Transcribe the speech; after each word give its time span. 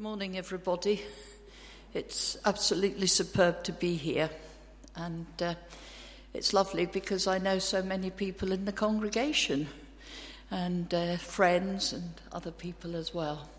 Morning, 0.00 0.38
everybody. 0.38 1.02
It's 1.92 2.38
absolutely 2.46 3.06
superb 3.06 3.62
to 3.64 3.72
be 3.72 3.96
here, 3.96 4.30
and 4.96 5.26
uh, 5.42 5.56
it's 6.32 6.54
lovely 6.54 6.86
because 6.86 7.26
I 7.26 7.36
know 7.36 7.58
so 7.58 7.82
many 7.82 8.08
people 8.08 8.50
in 8.50 8.64
the 8.64 8.72
congregation 8.72 9.68
and 10.50 10.94
uh, 10.94 11.18
friends 11.18 11.92
and 11.92 12.14
other 12.32 12.50
people 12.50 12.96
as 12.96 13.12
well. 13.12 13.50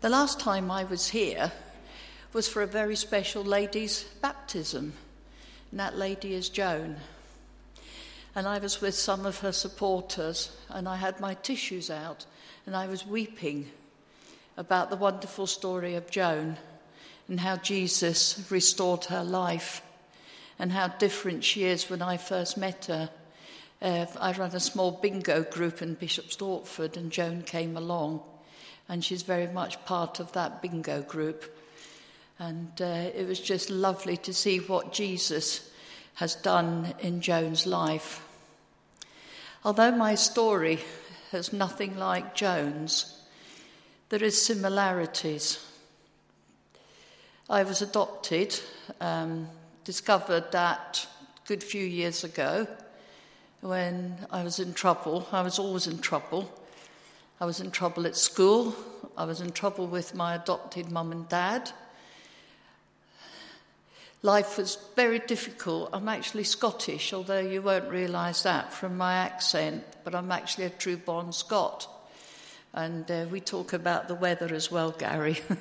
The 0.00 0.08
last 0.08 0.40
time 0.40 0.70
I 0.70 0.84
was 0.84 1.08
here 1.08 1.52
was 2.32 2.48
for 2.48 2.62
a 2.62 2.66
very 2.66 2.96
special 2.96 3.44
lady's 3.44 4.04
baptism, 4.22 4.94
and 5.70 5.78
that 5.78 5.98
lady 5.98 6.32
is 6.32 6.48
Joan. 6.48 6.96
And 8.34 8.48
I 8.48 8.58
was 8.58 8.80
with 8.80 8.94
some 8.94 9.26
of 9.26 9.40
her 9.40 9.52
supporters, 9.52 10.56
and 10.70 10.88
I 10.88 10.96
had 10.96 11.20
my 11.20 11.34
tissues 11.34 11.90
out, 11.90 12.24
and 12.64 12.74
I 12.74 12.86
was 12.86 13.06
weeping 13.06 13.70
about 14.56 14.90
the 14.90 14.96
wonderful 14.96 15.46
story 15.46 15.94
of 15.94 16.10
Joan 16.10 16.56
and 17.28 17.40
how 17.40 17.56
Jesus 17.56 18.44
restored 18.50 19.06
her 19.06 19.24
life 19.24 19.82
and 20.58 20.72
how 20.72 20.88
different 20.88 21.44
she 21.44 21.64
is 21.64 21.88
when 21.88 22.02
I 22.02 22.16
first 22.16 22.56
met 22.56 22.86
her. 22.86 23.10
Uh, 23.80 24.06
I 24.20 24.32
ran 24.32 24.54
a 24.54 24.60
small 24.60 24.92
bingo 24.92 25.42
group 25.42 25.82
in 25.82 25.94
Bishop 25.94 26.26
Stortford, 26.26 26.96
and 26.96 27.10
Joan 27.10 27.42
came 27.42 27.76
along, 27.76 28.20
and 28.88 29.04
she's 29.04 29.22
very 29.22 29.48
much 29.48 29.84
part 29.84 30.20
of 30.20 30.32
that 30.32 30.62
bingo 30.62 31.02
group. 31.02 31.58
And 32.38 32.70
uh, 32.80 33.10
it 33.14 33.26
was 33.26 33.40
just 33.40 33.70
lovely 33.70 34.16
to 34.18 34.32
see 34.32 34.58
what 34.58 34.92
Jesus 34.92 35.70
has 36.14 36.34
done 36.34 36.94
in 37.00 37.20
Joan's 37.20 37.66
life. 37.66 38.24
Although 39.64 39.92
my 39.92 40.14
story 40.14 40.80
has 41.30 41.52
nothing 41.52 41.96
like 41.96 42.34
Joan's, 42.34 43.21
there 44.12 44.22
is 44.22 44.44
similarities. 44.44 45.58
I 47.48 47.62
was 47.62 47.80
adopted, 47.80 48.60
um, 49.00 49.48
discovered 49.84 50.52
that 50.52 51.06
a 51.42 51.48
good 51.48 51.64
few 51.64 51.82
years 51.82 52.22
ago 52.22 52.66
when 53.62 54.18
I 54.30 54.42
was 54.42 54.58
in 54.58 54.74
trouble. 54.74 55.26
I 55.32 55.40
was 55.40 55.58
always 55.58 55.86
in 55.86 55.98
trouble. 56.00 56.52
I 57.40 57.46
was 57.46 57.58
in 57.58 57.70
trouble 57.70 58.06
at 58.06 58.14
school. 58.14 58.76
I 59.16 59.24
was 59.24 59.40
in 59.40 59.50
trouble 59.50 59.86
with 59.86 60.14
my 60.14 60.34
adopted 60.34 60.90
mum 60.90 61.10
and 61.10 61.26
dad. 61.30 61.70
Life 64.20 64.58
was 64.58 64.76
very 64.94 65.20
difficult. 65.20 65.88
I'm 65.90 66.10
actually 66.10 66.44
Scottish, 66.44 67.14
although 67.14 67.40
you 67.40 67.62
won't 67.62 67.88
realise 67.88 68.42
that 68.42 68.74
from 68.74 68.98
my 68.98 69.14
accent, 69.14 69.84
but 70.04 70.14
I'm 70.14 70.30
actually 70.30 70.66
a 70.66 70.70
true 70.70 70.98
born 70.98 71.32
Scot. 71.32 71.88
And 72.74 73.10
uh, 73.10 73.26
we 73.30 73.40
talk 73.40 73.74
about 73.74 74.08
the 74.08 74.14
weather 74.14 74.54
as 74.54 74.70
well, 74.70 74.92
Gary. 74.92 75.38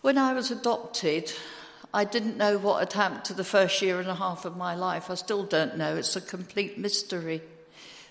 when 0.00 0.18
I 0.18 0.32
was 0.32 0.50
adopted, 0.50 1.32
I 1.94 2.04
didn't 2.04 2.36
know 2.36 2.58
what 2.58 2.80
had 2.80 2.92
happened 2.92 3.24
to 3.26 3.34
the 3.34 3.44
first 3.44 3.80
year 3.82 4.00
and 4.00 4.08
a 4.08 4.16
half 4.16 4.44
of 4.44 4.56
my 4.56 4.74
life. 4.74 5.10
I 5.10 5.14
still 5.14 5.44
don't 5.44 5.76
know. 5.76 5.96
It's 5.96 6.16
a 6.16 6.20
complete 6.20 6.76
mystery. 6.76 7.40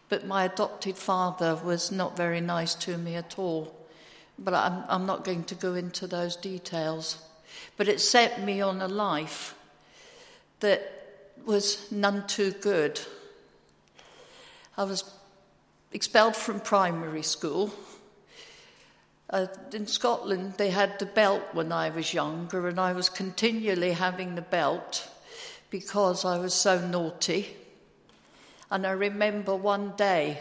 But 0.08 0.26
my 0.26 0.46
adopted 0.46 0.98
father 0.98 1.56
was 1.56 1.92
not 1.92 2.16
very 2.16 2.42
nice 2.42 2.76
to 2.76 2.98
me 2.98 3.16
at 3.16 3.38
all. 3.38 3.76
But 4.38 4.54
I'm, 4.54 4.84
I'm 4.88 5.06
not 5.06 5.26
going 5.26 5.44
to 5.46 5.56
go 5.56 5.74
into 5.74 6.08
those 6.08 6.38
details. 6.38 7.22
But 7.76 7.90
it 7.90 8.00
set 8.00 8.42
me 8.42 8.62
on 8.62 8.82
a 8.82 8.88
life 8.88 9.54
that 10.62 10.94
was 11.46 11.92
none 11.92 12.26
too 12.28 12.52
good. 12.52 13.02
I 14.78 14.84
was 14.84 15.04
expelled 15.92 16.36
from 16.36 16.60
primary 16.60 17.24
school. 17.24 17.74
Uh, 19.30 19.48
in 19.74 19.86
Scotland, 19.86 20.56
they 20.58 20.70
had 20.70 20.98
the 21.00 21.06
belt 21.06 21.44
when 21.54 21.72
I 21.72 21.90
was 21.90 22.14
younger, 22.14 22.68
and 22.68 22.80
I 22.80 22.94
was 22.94 23.10
continually 23.10 23.92
having 23.92 24.36
the 24.36 24.42
belt 24.42 25.10
because 25.70 26.26
I 26.26 26.40
was 26.40 26.54
so 26.54 26.86
naughty. 26.86 27.56
And 28.72 28.86
I 28.86 28.92
remember 28.92 29.56
one 29.56 29.94
day 29.98 30.40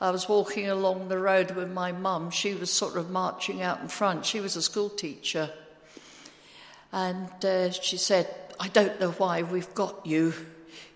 I 0.00 0.10
was 0.10 0.28
walking 0.28 0.68
along 0.68 1.08
the 1.08 1.18
road 1.18 1.52
with 1.52 1.70
my 1.70 1.92
mum. 1.92 2.30
She 2.30 2.54
was 2.54 2.72
sort 2.72 2.96
of 2.96 3.10
marching 3.10 3.62
out 3.62 3.80
in 3.80 3.88
front. 3.88 4.26
She 4.26 4.40
was 4.40 4.56
a 4.56 4.62
school 4.62 4.88
teacher. 4.88 5.50
And 6.90 7.44
uh, 7.44 7.70
she 7.70 7.96
said, 7.96 8.28
I 8.60 8.68
don't 8.68 9.00
know 9.00 9.12
why 9.12 9.42
we've 9.42 9.74
got 9.74 10.04
you. 10.04 10.34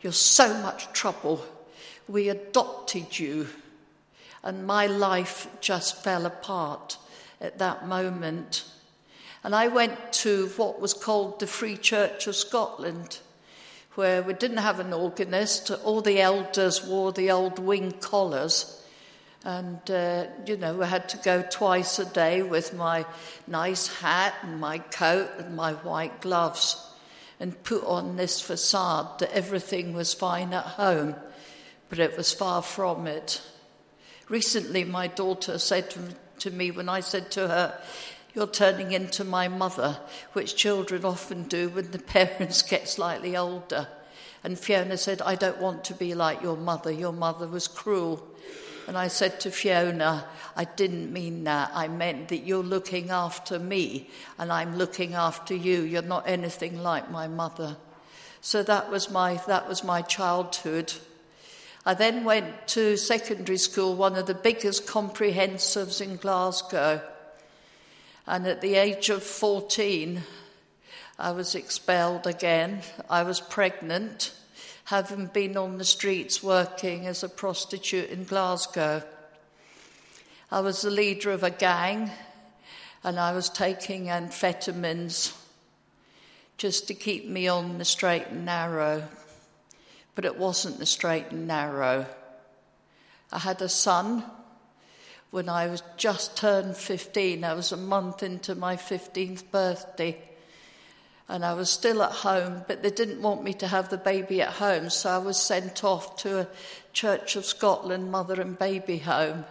You're 0.03 0.13
so 0.13 0.53
much 0.63 0.93
trouble. 0.93 1.45
We 2.09 2.29
adopted 2.29 3.19
you 3.19 3.49
and 4.43 4.67
my 4.67 4.87
life 4.87 5.49
just 5.61 6.03
fell 6.03 6.27
apart 6.27 6.99
at 7.41 7.59
that 7.59 7.87
moment. 7.87 8.65
And 9.45 9.55
I 9.55 9.69
went 9.69 10.13
to 10.15 10.49
what 10.57 10.81
was 10.81 10.95
called 10.95 11.39
the 11.39 11.47
Free 11.47 11.77
Church 11.77 12.27
of 12.27 12.35
Scotland, 12.35 13.21
where 13.95 14.23
we 14.23 14.35
didn't 14.35 14.57
have 14.59 14.81
an 14.81 14.93
organist. 14.93 15.71
All 15.71 16.01
the 16.01 16.21
elders 16.21 16.85
wore 16.85 17.13
the 17.13 17.31
old 17.31 17.59
wing 17.59 17.93
collars. 17.93 18.83
And, 19.45 19.89
uh, 19.91 20.27
you 20.45 20.57
know, 20.57 20.83
I 20.83 20.87
had 20.87 21.09
to 21.11 21.19
go 21.19 21.45
twice 21.49 22.01
a 22.01 22.05
day 22.05 22.43
with 22.43 22.75
my 22.75 23.07
nice 23.47 23.87
hat 24.01 24.35
and 24.43 24.61
my 24.61 24.79
coat 24.79 25.31
and 25.39 25.55
my 25.55 25.75
white 25.75 26.21
gloves 26.21 26.85
and 27.39 27.63
put 27.63 27.85
on 27.85 28.17
this 28.17 28.41
facade 28.41 29.19
that 29.19 29.33
everything 29.33 29.93
was 29.93 30.15
fine 30.15 30.53
at 30.53 30.65
home, 30.65 31.15
but 31.89 31.99
it 31.99 32.17
was 32.17 32.33
far 32.33 32.63
from 32.63 33.07
it. 33.07 33.43
Recently, 34.29 34.85
my 34.85 35.07
daughter 35.07 35.59
said 35.59 35.95
to 36.39 36.51
me 36.51 36.71
when 36.71 36.89
I 36.89 37.01
said 37.01 37.31
to 37.33 37.49
her, 37.49 37.81
You're 38.35 38.47
turning 38.47 38.93
into 38.93 39.25
my 39.25 39.49
mother, 39.49 39.99
which 40.33 40.57
children 40.57 41.05
often 41.05 41.45
do 41.45 41.69
when 41.69 41.91
the 41.93 41.99
parents 42.17 42.63
get 42.63 42.89
slightly 42.89 43.37
older. 43.37 43.89
And 44.43 44.59
Fiona 44.59 44.97
said, 44.97 45.23
I 45.23 45.35
don't 45.35 45.61
want 45.61 45.85
to 45.85 45.95
be 45.95 46.15
like 46.15 46.43
your 46.43 46.57
mother. 46.57 46.91
Your 46.91 47.13
mother 47.13 47.49
was 47.49 47.69
cruel. 47.69 48.27
And 48.87 48.97
I 48.97 49.09
said 49.09 49.41
to 49.41 49.51
Fiona, 49.51 50.27
I 50.55 50.65
didn't 50.65 51.13
mean 51.13 51.45
that. 51.45 51.73
I 51.75 51.89
meant 51.89 52.29
that 52.29 52.47
you're 52.47 52.63
looking 52.63 53.11
after 53.11 53.59
me 53.59 54.09
and 54.39 54.53
I'm 54.53 54.77
looking 54.77 55.15
after 55.15 55.55
you. 55.55 55.83
You're 55.83 56.03
not 56.03 56.29
anything 56.29 56.81
like 56.81 57.11
my 57.11 57.27
mother. 57.27 57.77
So 58.41 58.63
that 58.63 58.91
was 58.91 59.11
my, 59.11 59.41
that 59.49 59.69
was 59.69 59.83
my 59.83 60.03
childhood. 60.03 60.93
I 61.89 61.95
then 61.95 62.25
went 62.25 62.67
to 62.71 62.97
secondary 62.97 63.59
school, 63.59 63.95
one 63.95 64.17
of 64.17 64.27
the 64.27 64.35
biggest 64.35 64.89
comprehensives 64.89 66.01
in 66.01 66.17
Glasgow. 66.17 67.01
And 68.27 68.45
at 68.45 68.61
the 68.61 68.75
age 68.75 69.09
of 69.09 69.23
14, 69.23 70.21
I 71.17 71.31
was 71.31 71.55
expelled 71.55 72.27
again. 72.27 72.81
I 73.09 73.23
was 73.23 73.39
pregnant, 73.39 74.35
having 74.87 75.27
been 75.27 75.57
on 75.57 75.79
the 75.79 75.85
streets 75.85 76.43
working 76.43 77.07
as 77.07 77.23
a 77.23 77.29
prostitute 77.29 78.11
in 78.11 78.25
Glasgow. 78.25 79.05
I 80.51 80.59
was 80.59 80.83
the 80.83 80.91
leader 80.91 81.31
of 81.31 81.45
a 81.45 81.51
gang, 81.51 82.11
and 83.05 83.17
I 83.17 83.33
was 83.33 83.49
taking 83.49 84.07
amphetamines 84.07 85.37
just 86.59 86.89
to 86.89 86.95
keep 86.95 87.29
me 87.29 87.47
on 87.47 87.79
the 87.79 87.85
straight 87.85 88.27
and 88.27 88.45
narrow 88.45 89.09
but 90.17 90.25
it 90.25 90.37
wasn't 90.37 90.79
the 90.81 90.87
straight 90.87 91.31
and 91.31 91.47
narrow. 91.47 92.07
I 93.31 93.39
had 93.39 93.63
a 93.63 93.69
son 93.69 94.25
when 95.31 95.49
I 95.49 95.67
was 95.67 95.83
just 95.97 96.37
turned 96.37 96.77
15. 96.77 97.45
I 97.45 97.53
was 97.53 97.71
a 97.71 97.77
month 97.77 98.23
into 98.23 98.55
my 98.55 98.77
15th 98.77 99.51
birthday. 99.51 100.19
And 101.29 101.45
I 101.45 101.55
was 101.55 101.69
still 101.69 102.03
at 102.03 102.13
home, 102.13 102.65
but 102.67 102.83
they 102.83 102.91
didn't 102.91 103.21
want 103.21 103.45
me 103.45 103.53
to 103.55 103.69
have 103.69 103.91
the 103.91 103.99
baby 103.99 104.41
at 104.41 104.55
home, 104.55 104.91
so 104.91 105.11
I 105.11 105.19
was 105.19 105.41
sent 105.41 105.85
off 105.85 106.17
to 106.19 106.41
a 106.41 106.49
Church 106.93 107.37
of 107.37 107.45
Scotland 107.45 108.11
mother 108.11 108.41
and 108.41 108.59
baby 108.59 108.99
home 108.99 109.45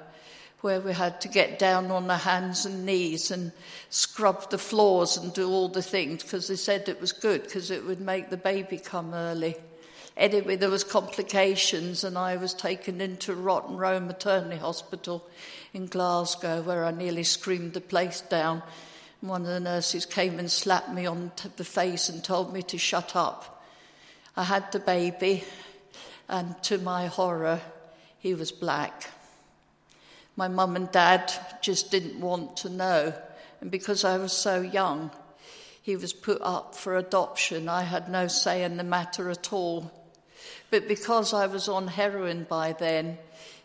where 0.62 0.82
we 0.82 0.94
had 0.94 1.22
to 1.22 1.28
get 1.28 1.60
down 1.60 1.92
on 1.92 2.10
our 2.10 2.18
hands 2.18 2.66
and 2.66 2.88
knees 2.88 3.30
and 3.30 3.52
scrub 3.92 4.50
the 4.50 4.58
floors 4.58 5.16
and 5.16 5.32
do 5.32 5.48
all 5.48 5.70
the 5.70 5.82
things 5.84 6.24
because 6.24 6.48
they 6.48 6.56
said 6.56 6.90
it 6.90 7.00
was 7.00 7.12
good 7.12 7.44
because 7.44 7.70
it 7.70 7.86
would 7.86 8.02
make 8.02 8.32
the 8.32 8.38
baby 8.38 8.80
come 8.80 9.14
early. 9.14 9.56
Anyway, 10.18 10.56
there 10.56 10.70
was 10.70 10.86
complications, 10.86 12.06
and 12.06 12.18
I 12.18 12.38
was 12.38 12.54
taken 12.54 13.02
into 13.02 13.36
Rotten 13.36 13.76
Row 13.76 14.00
Maternity 14.00 14.56
Hospital 14.58 15.28
in 15.74 15.88
Glasgow, 15.88 16.62
where 16.62 16.86
I 16.86 16.92
nearly 16.92 17.24
screamed 17.24 17.74
the 17.74 17.82
place 17.82 18.22
down. 18.22 18.64
One 19.20 19.42
of 19.42 19.48
the 19.48 19.60
nurses 19.60 20.06
came 20.06 20.40
and 20.40 20.50
slapped 20.50 20.90
me 20.90 21.06
on 21.06 21.34
the 21.58 21.66
face 21.66 22.08
and 22.08 22.24
told 22.24 22.54
me 22.54 22.62
to 22.64 22.78
shut 22.78 23.14
up. 23.16 23.64
I 24.38 24.44
had 24.46 24.72
the 24.72 24.80
baby, 24.80 25.44
and 26.30 26.62
to 26.64 26.78
my 26.78 27.08
horror, 27.08 27.60
he 28.18 28.34
was 28.34 28.54
black. 28.54 29.10
My 30.38 30.48
mum 30.48 30.78
and 30.78 30.90
dad 30.92 31.34
just 31.62 31.92
didn't 31.92 32.22
want 32.22 32.56
to 32.58 32.70
know, 32.70 33.14
and 33.60 33.70
because 33.70 34.06
I 34.06 34.18
was 34.18 34.32
so 34.32 34.62
young, 34.62 35.12
he 35.82 35.96
was 35.98 36.14
put 36.14 36.42
up 36.42 36.74
for 36.74 36.96
adoption. 36.96 37.68
I 37.68 37.84
had 37.84 38.10
no 38.10 38.28
say 38.28 38.64
in 38.64 38.78
the 38.78 38.84
matter 38.84 39.30
at 39.30 39.52
all. 39.52 39.92
But 40.72 40.88
because 40.88 41.34
I 41.34 41.48
was 41.48 41.68
on 41.68 41.88
heroin 41.88 42.46
by 42.50 42.74
then, 42.74 43.18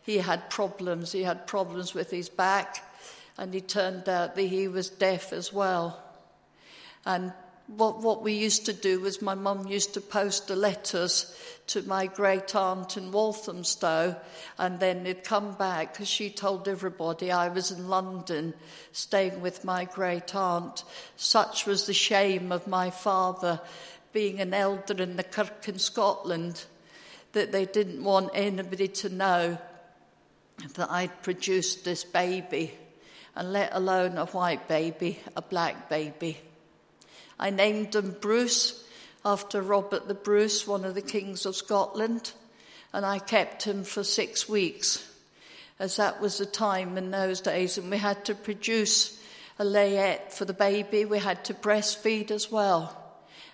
he 0.03 0.19
had 0.19 0.51
problems. 0.51 1.13
He 1.13 1.23
had 1.23 1.47
problems 1.47 1.95
with 1.95 2.11
his 2.11 2.29
back 2.29 2.85
and 3.41 3.55
it 3.55 3.69
turned 3.69 4.07
out 4.09 4.35
that 4.35 4.43
he 4.43 4.69
was 4.69 4.91
deaf 4.91 5.33
as 5.33 5.51
well. 5.51 5.99
And 7.07 7.33
what, 7.77 8.03
what 8.03 8.23
we 8.23 8.35
used 8.35 8.67
to 8.67 8.73
do 8.73 9.01
was 9.01 9.23
my 9.23 9.35
mum 9.35 9.67
used 9.67 9.95
to 9.95 10.01
post 10.01 10.49
the 10.49 10.57
letters 10.57 11.35
to 11.69 11.83
my 11.83 12.07
great 12.07 12.55
aunt 12.55 12.97
in 12.97 13.13
Walthamstow, 13.13 14.17
and 14.59 14.81
then 14.81 15.07
it'd 15.07 15.25
come 15.25 15.53
back 15.55 15.95
because 15.95 16.09
she 16.09 16.29
told 16.29 16.69
everybody 16.69 17.31
I 17.31 17.49
was 17.49 17.71
in 17.71 17.89
London 17.89 18.55
staying 18.93 19.41
with 19.41 19.65
my 19.65 19.85
great 19.85 20.35
aunt. 20.35 20.85
Such 21.17 21.65
was 21.65 21.87
the 21.87 21.95
shame 21.95 22.51
of 22.53 22.67
my 22.67 22.91
father 22.91 23.61
being 24.13 24.41
an 24.41 24.55
elder 24.55 25.03
in 25.03 25.17
the 25.17 25.23
kirk 25.23 25.69
in 25.69 25.79
Scotland 25.79 26.65
that 27.33 27.53
they 27.53 27.65
didn't 27.65 28.03
want 28.03 28.31
anybody 28.35 28.89
to 28.89 29.09
know 29.09 29.59
that 30.75 30.91
I'd 30.91 31.23
produced 31.23 31.85
this 31.85 32.05
baby, 32.05 32.75
and 33.35 33.53
let 33.53 33.71
alone 33.73 34.19
a 34.19 34.27
white 34.27 34.69
baby, 34.69 35.21
a 35.37 35.43
black 35.43 35.89
baby. 35.89 36.39
I 37.39 37.51
named 37.51 37.95
him 37.95 38.17
Bruce 38.21 38.85
after 39.25 39.63
Robert 39.63 40.09
the 40.09 40.15
Bruce, 40.15 40.67
one 40.67 40.85
of 40.85 40.95
the 40.95 41.03
kings 41.03 41.47
of 41.47 41.57
Scotland, 41.57 42.33
and 42.93 43.07
I 43.07 43.19
kept 43.21 43.63
him 43.63 43.85
for 43.85 44.03
six 44.03 44.49
weeks, 44.49 45.07
as 45.79 45.97
that 45.97 46.21
was 46.21 46.39
the 46.39 46.47
time 46.47 46.99
in 46.99 47.11
those 47.11 47.41
days, 47.41 47.79
and 47.79 47.91
we 47.91 47.97
had 47.97 48.25
to 48.27 48.35
produce 48.35 49.19
a 49.59 49.65
layette 49.65 50.33
for 50.33 50.45
the 50.45 50.53
baby. 50.53 51.05
We 51.05 51.19
had 51.19 51.45
to 51.47 51.55
breastfeed 51.55 52.31
as 52.31 52.51
well. 52.51 53.00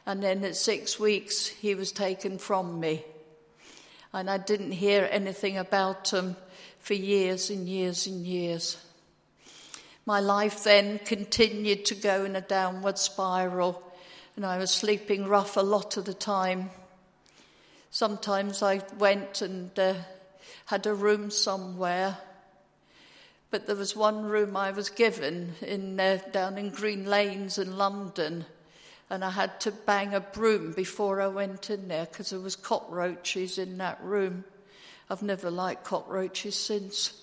And 0.07 0.23
then 0.23 0.45
at 0.45 0.57
six 0.57 1.01
weeks, 1.01 1.49
he 1.49 1.75
was 1.75 1.91
taken 1.91 2.39
from 2.39 2.79
me. 2.79 3.05
And 4.13 4.31
I 4.31 4.39
didn't 4.39 4.73
hear 4.73 5.09
anything 5.11 5.59
about 5.59 6.13
him 6.13 6.37
for 6.79 6.95
years 6.95 7.51
and 7.51 7.69
years 7.69 8.07
and 8.07 8.25
years. 8.25 8.79
My 10.07 10.21
life 10.21 10.63
then 10.63 11.01
continued 11.01 11.85
to 11.87 11.97
go 11.97 12.25
in 12.25 12.37
a 12.37 12.41
downward 12.41 12.97
spiral, 12.97 13.83
and 14.37 14.47
I 14.47 14.57
was 14.57 14.71
sleeping 14.71 15.27
rough 15.27 15.57
a 15.57 15.63
lot 15.63 15.97
of 15.97 16.05
the 16.05 16.15
time. 16.15 16.71
Sometimes 17.91 18.63
I 18.63 18.83
went 18.99 19.43
and 19.43 19.77
uh, 19.77 19.95
had 20.67 20.87
a 20.87 20.95
room 20.95 21.33
somewhere, 21.33 22.19
but 23.51 23.67
there 23.67 23.75
was 23.75 23.97
one 23.97 24.25
room 24.27 24.57
I 24.57 24.71
was 24.71 24.91
given 24.91 25.55
in 25.61 25.99
uh, 25.99 26.21
down 26.31 26.57
in 26.57 26.71
Green 26.71 27.07
Lanes 27.07 27.59
in 27.59 27.77
London, 27.77 28.45
and 29.09 29.25
I 29.25 29.31
had 29.31 29.61
to 29.61 29.71
bang 29.71 30.15
a 30.15 30.21
broom 30.21 30.73
before 30.73 31.21
I 31.21 31.29
went 31.29 31.71
in 31.71 31.89
there 31.89 32.07
because 32.07 32.31
there 32.31 32.41
was 32.41 32.57
cockroaches 32.57 33.59
in 33.59 33.79
that 33.79 34.03
room. 34.03 34.45
I've 35.09 35.23
never 35.23 35.51
liked 35.51 35.85
cockroaches 35.85 36.57
since. 36.57 37.23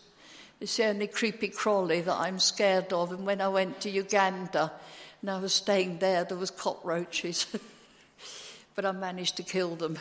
It's 0.62 0.78
the 0.78 0.86
only 0.86 1.08
creepy 1.08 1.50
crawly 1.50 2.00
that 2.02 2.16
I'm 2.16 2.40
scared 2.40 2.94
of. 2.94 3.12
And 3.12 3.26
when 3.26 3.42
I 3.42 3.50
went 3.50 3.82
to 3.82 3.90
Uganda 3.90 4.72
and 5.22 5.30
I 5.30 5.40
was 5.40 5.54
staying 5.54 6.00
there, 6.00 6.24
there 6.24 6.38
was 6.38 6.52
cockroaches. 6.52 7.48
but 8.76 8.86
I 8.86 8.94
managed 8.94 9.36
to 9.38 9.44
kill 9.44 9.76
them. 9.76 10.00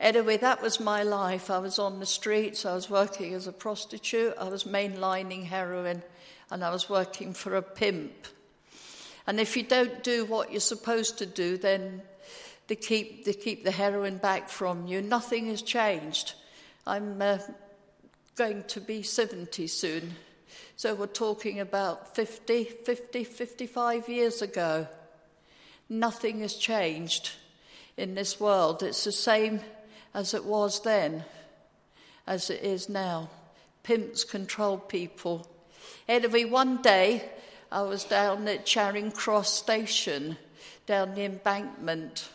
Anyway, 0.00 0.36
that 0.38 0.62
was 0.62 0.80
my 0.80 1.02
life. 1.02 1.50
I 1.50 1.58
was 1.58 1.78
on 1.78 2.00
the 2.00 2.06
streets, 2.06 2.66
I 2.66 2.74
was 2.74 2.90
working 2.90 3.32
as 3.32 3.46
a 3.46 3.52
prostitute, 3.52 4.34
I 4.38 4.48
was 4.48 4.64
mainlining 4.64 5.44
heroin, 5.44 6.02
and 6.50 6.62
I 6.62 6.70
was 6.70 6.90
working 6.90 7.32
for 7.32 7.54
a 7.56 7.62
pimp. 7.62 8.26
And 9.26 9.40
if 9.40 9.56
you 9.56 9.62
don't 9.62 10.02
do 10.02 10.24
what 10.24 10.52
you're 10.52 10.60
supposed 10.60 11.18
to 11.18 11.26
do, 11.26 11.56
then 11.56 12.02
they 12.68 12.76
keep, 12.76 13.24
they 13.24 13.32
keep 13.32 13.64
the 13.64 13.70
heroin 13.70 14.18
back 14.18 14.48
from 14.48 14.86
you. 14.86 15.02
Nothing 15.02 15.46
has 15.46 15.62
changed. 15.62 16.34
I'm 16.86 17.20
uh, 17.20 17.38
going 18.36 18.64
to 18.64 18.80
be 18.80 19.02
70 19.02 19.66
soon. 19.66 20.14
So 20.76 20.94
we're 20.94 21.06
talking 21.06 21.60
about 21.60 22.14
50, 22.14 22.64
50, 22.64 23.24
55 23.24 24.08
years 24.08 24.42
ago. 24.42 24.86
Nothing 25.88 26.40
has 26.40 26.54
changed 26.54 27.32
in 27.96 28.14
this 28.14 28.38
world. 28.38 28.82
It's 28.82 29.04
the 29.04 29.12
same 29.12 29.60
as 30.14 30.34
it 30.34 30.44
was 30.44 30.82
then, 30.82 31.24
as 32.26 32.50
it 32.50 32.62
is 32.62 32.88
now. 32.88 33.30
Pimps 33.82 34.24
control 34.24 34.78
people. 34.78 35.48
Anyway, 36.08 36.44
one 36.44 36.82
day 36.82 37.28
I 37.70 37.82
was 37.82 38.04
down 38.04 38.46
at 38.48 38.64
Charing 38.64 39.10
Cross 39.10 39.52
Station, 39.52 40.36
down 40.86 41.14
the 41.14 41.24
embankment, 41.24 42.28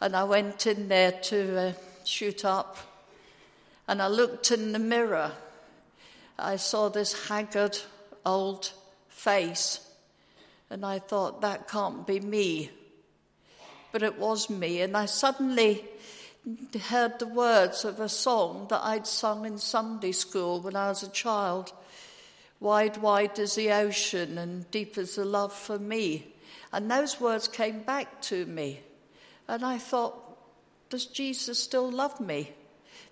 and 0.00 0.14
I 0.14 0.24
went 0.24 0.66
in 0.66 0.88
there 0.88 1.12
to 1.12 1.58
uh, 1.58 1.72
shoot 2.04 2.44
up 2.44 2.76
and 3.88 4.02
I 4.02 4.08
looked 4.08 4.50
in 4.50 4.72
the 4.72 4.78
mirror. 4.78 5.32
I 6.38 6.56
saw 6.56 6.88
this 6.88 7.28
haggard 7.28 7.78
old 8.24 8.72
face, 9.08 9.80
and 10.70 10.84
I 10.84 10.98
thought, 10.98 11.40
that 11.42 11.68
can't 11.68 12.06
be 12.06 12.20
me. 12.20 12.70
But 13.92 14.02
it 14.02 14.18
was 14.18 14.50
me, 14.50 14.80
and 14.80 14.96
I 14.96 15.06
suddenly 15.06 15.84
heard 16.88 17.18
the 17.18 17.26
words 17.26 17.84
of 17.84 18.00
a 18.00 18.08
song 18.08 18.66
that 18.70 18.84
I'd 18.84 19.06
sung 19.06 19.46
in 19.46 19.58
Sunday 19.58 20.12
school 20.12 20.60
when 20.60 20.76
I 20.76 20.88
was 20.88 21.02
a 21.02 21.10
child. 21.10 21.72
Wide, 22.60 22.96
wide 22.96 23.38
is 23.38 23.54
the 23.54 23.70
ocean, 23.72 24.38
and 24.38 24.70
deep 24.70 24.96
is 24.96 25.16
the 25.16 25.24
love 25.24 25.52
for 25.52 25.78
me. 25.78 26.34
And 26.72 26.90
those 26.90 27.20
words 27.20 27.48
came 27.48 27.82
back 27.82 28.20
to 28.22 28.46
me. 28.46 28.80
And 29.48 29.64
I 29.64 29.78
thought, 29.78 30.14
does 30.88 31.06
Jesus 31.06 31.58
still 31.58 31.90
love 31.90 32.20
me? 32.20 32.52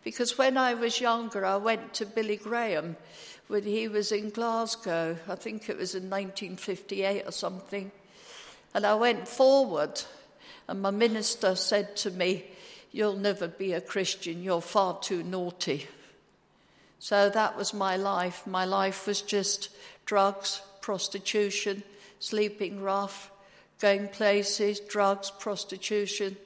Because 0.03 0.39
when 0.39 0.57
I 0.57 0.75
was 0.75 1.01
younger, 1.01 1.45
I 1.45 1.57
went 1.57 1.95
to 1.95 2.07
Billy 2.07 2.37
Graham 2.37 2.97
when 3.49 3.65
he 3.65 3.89
was 3.89 4.13
in 4.13 4.31
Glasgow. 4.31 5.17
I 5.29 5.35
think 5.35 5.69
it 5.69 5.77
was 5.77 5.95
in 5.95 6.11
1958 6.11 7.23
or 7.27 7.33
something. 7.33 7.91
And 8.75 8.85
I 8.85 8.95
went 8.95 9.29
forward, 9.29 10.01
and 10.69 10.83
my 10.83 10.91
minister 10.91 11.55
said 11.55 11.97
to 11.99 12.11
me, 12.11 12.45
You'll 12.93 13.17
never 13.17 13.49
be 13.49 13.73
a 13.73 13.81
Christian, 13.81 14.43
you're 14.43 14.61
far 14.61 15.01
too 15.01 15.25
naughty. 15.25 15.89
So 17.05 17.29
that 17.29 17.55
was 17.55 17.75
my 17.75 17.99
life. 17.99 18.47
My 18.47 18.65
life 18.65 19.07
was 19.07 19.21
just 19.21 19.69
drugs, 20.07 20.63
prostitution, 20.81 21.83
sleeping 22.19 22.81
rough, 22.81 23.31
going 23.79 24.09
places, 24.09 24.81
drugs, 24.81 25.31
prostitution, 25.31 26.39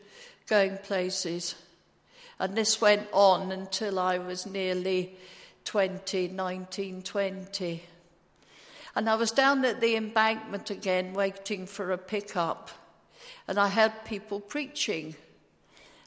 going 0.48 0.78
places. 0.78 1.54
And 2.40 2.56
this 2.56 2.80
went 2.80 3.06
on 3.12 3.52
until 3.52 4.00
I 4.00 4.18
was 4.18 4.46
nearly 4.46 5.14
20, 5.64 6.26
19, 6.26 7.02
20. 7.02 7.82
And 8.96 9.08
I 9.08 9.14
was 9.14 9.30
down 9.30 9.64
at 9.64 9.80
the 9.80 9.94
embankment 9.94 10.70
again, 10.70 11.14
waiting 11.14 11.66
for 11.66 11.92
a 11.92 11.98
pickup. 11.98 12.70
And 13.46 13.60
I 13.60 13.68
heard 13.68 13.92
people 14.04 14.40
preaching. 14.40 15.14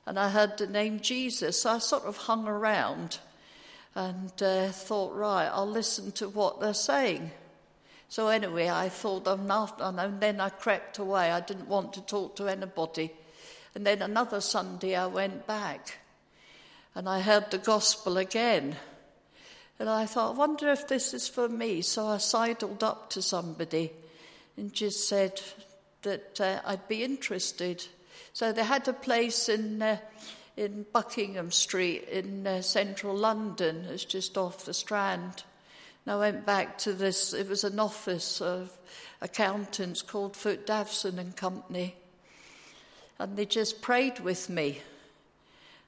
And 0.06 0.20
I 0.20 0.28
heard 0.28 0.58
the 0.58 0.68
name 0.68 1.00
Jesus. 1.00 1.62
So 1.62 1.70
I 1.70 1.78
sort 1.78 2.04
of 2.04 2.18
hung 2.18 2.50
around 2.50 3.20
and 3.96 4.32
uh, 4.42 4.70
thought, 4.70 5.14
right, 5.16 5.48
I'll 5.48 5.70
listen 5.70 6.12
to 6.14 6.30
what 6.30 6.60
they're 6.60 6.74
saying. 6.74 7.32
So 8.08 8.28
anyway, 8.28 8.70
I 8.70 8.90
thought, 8.90 9.28
enough, 9.28 9.74
and 9.80 10.20
then 10.20 10.42
I 10.42 10.50
crept 10.50 11.00
away. 11.00 11.32
I 11.32 11.40
didn't 11.40 11.68
want 11.68 11.94
to 11.94 12.02
talk 12.02 12.36
to 12.38 12.48
anybody. 12.48 13.12
And 13.74 13.86
then 13.86 14.02
another 14.02 14.42
Sunday, 14.42 14.96
I 14.96 15.08
went 15.08 15.48
back 15.48 16.00
and 16.94 17.08
I 17.08 17.22
heard 17.22 17.52
the 17.52 17.58
gospel 17.58 18.18
again. 18.18 18.76
And 19.80 19.90
I 19.90 20.06
thought, 20.06 20.36
I 20.36 20.38
wonder 20.38 20.70
if 20.70 20.88
this 20.88 21.14
is 21.14 21.28
for 21.28 21.48
me. 21.48 21.82
So 21.82 22.06
I 22.08 22.18
sidled 22.18 22.84
up 22.84 23.10
to 23.12 23.22
somebody 23.22 23.92
and 24.58 24.74
just 24.74 25.08
said 25.08 25.42
that 26.02 26.42
uh, 26.42 26.60
I'd 26.66 26.88
be 26.88 27.04
interested. 27.04 27.86
So 28.34 28.52
they 28.52 28.64
had 28.64 28.88
a 28.88 28.94
place 28.94 29.48
in, 29.48 29.82
uh, 29.82 29.98
in 30.62 30.86
Buckingham 30.94 31.50
Street 31.50 32.08
in 32.08 32.46
uh, 32.46 32.62
central 32.62 33.16
London. 33.16 33.88
It's 33.90 34.06
just 34.06 34.38
off 34.38 34.66
the 34.66 34.76
Strand. 34.76 35.44
And 36.06 36.14
I 36.14 36.18
went 36.18 36.46
back 36.46 36.78
to 36.80 36.94
this, 36.94 37.34
it 37.34 37.50
was 37.50 37.64
an 37.64 37.80
office 37.80 38.42
of 38.42 38.72
accountants 39.22 40.04
called 40.04 40.36
Foot 40.36 40.68
Davson 40.68 41.18
and 41.18 41.36
Company. 41.36 41.96
And 43.18 43.36
they 43.36 43.46
just 43.46 43.82
prayed 43.82 44.20
with 44.20 44.50
me. 44.50 44.82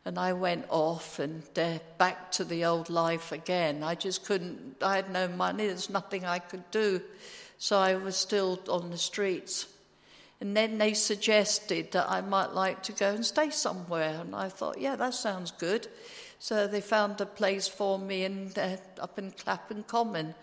And 0.06 0.18
I 0.18 0.34
went 0.34 0.66
off 0.70 1.20
and 1.20 1.44
uh, 1.56 1.78
back 2.00 2.32
to 2.34 2.44
the 2.44 2.66
old 2.66 2.90
life 2.90 3.32
again. 3.32 3.84
I 3.84 3.94
just 3.94 4.26
couldn't, 4.26 4.78
I 4.82 4.96
had 4.96 5.12
no 5.12 5.28
money, 5.28 5.68
there's 5.68 5.90
nothing 5.90 6.26
I 6.26 6.40
could 6.40 6.70
do. 6.72 7.00
So 7.60 7.78
I 7.78 7.96
was 7.96 8.18
still 8.18 8.60
on 8.68 8.90
the 8.90 8.98
streets. 8.98 9.68
And 10.44 10.58
then 10.58 10.78
they 10.78 10.94
suggested 10.94 11.94
that 11.94 12.12
I 12.12 12.20
might 12.20 12.52
like 12.52 12.84
to 12.84 12.92
go 12.92 13.12
and 13.12 13.26
stay 13.26 13.50
somewhere. 13.50 14.20
And 14.20 14.36
I 14.36 14.50
thought, 14.50 14.78
yeah, 14.78 14.98
that 14.98 15.14
sounds 15.14 15.52
good. 15.52 15.88
So 16.38 16.68
they 16.68 16.82
found 16.82 17.22
a 17.22 17.26
place 17.26 17.70
for 17.70 17.98
me 17.98 18.26
in, 18.26 18.52
uh, 18.58 18.76
up 19.00 19.18
in 19.18 19.32
Clapham 19.32 19.84
Common 19.84 20.36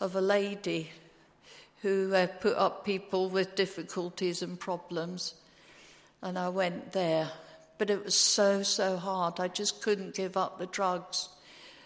of 0.00 0.16
a 0.16 0.20
lady 0.20 0.90
who 1.82 2.12
uh, 2.12 2.26
put 2.26 2.56
up 2.56 2.84
people 2.84 3.30
with 3.30 3.54
difficulties 3.54 4.42
and 4.42 4.58
problems. 4.58 5.34
And 6.20 6.36
I 6.36 6.48
went 6.48 6.90
there. 6.90 7.30
But 7.78 7.90
it 7.90 8.04
was 8.04 8.16
so, 8.16 8.64
so 8.64 8.96
hard. 8.96 9.38
I 9.38 9.46
just 9.46 9.80
couldn't 9.80 10.16
give 10.16 10.36
up 10.36 10.58
the 10.58 10.66
drugs. 10.66 11.28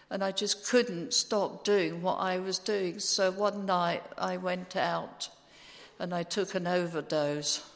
And 0.09 0.25
I 0.25 0.33
just 0.33 0.67
couldn't 0.67 1.13
stop 1.13 1.65
doing 1.65 2.01
what 2.01 2.15
I 2.15 2.39
was 2.39 2.59
doing. 2.59 2.99
So 2.99 3.31
one 3.31 3.67
night 3.67 4.05
I 4.17 4.39
went 4.39 4.75
out 4.75 5.29
and 5.99 6.15
I 6.15 6.23
took 6.23 6.55
an 6.55 6.67
overdose. 6.67 7.69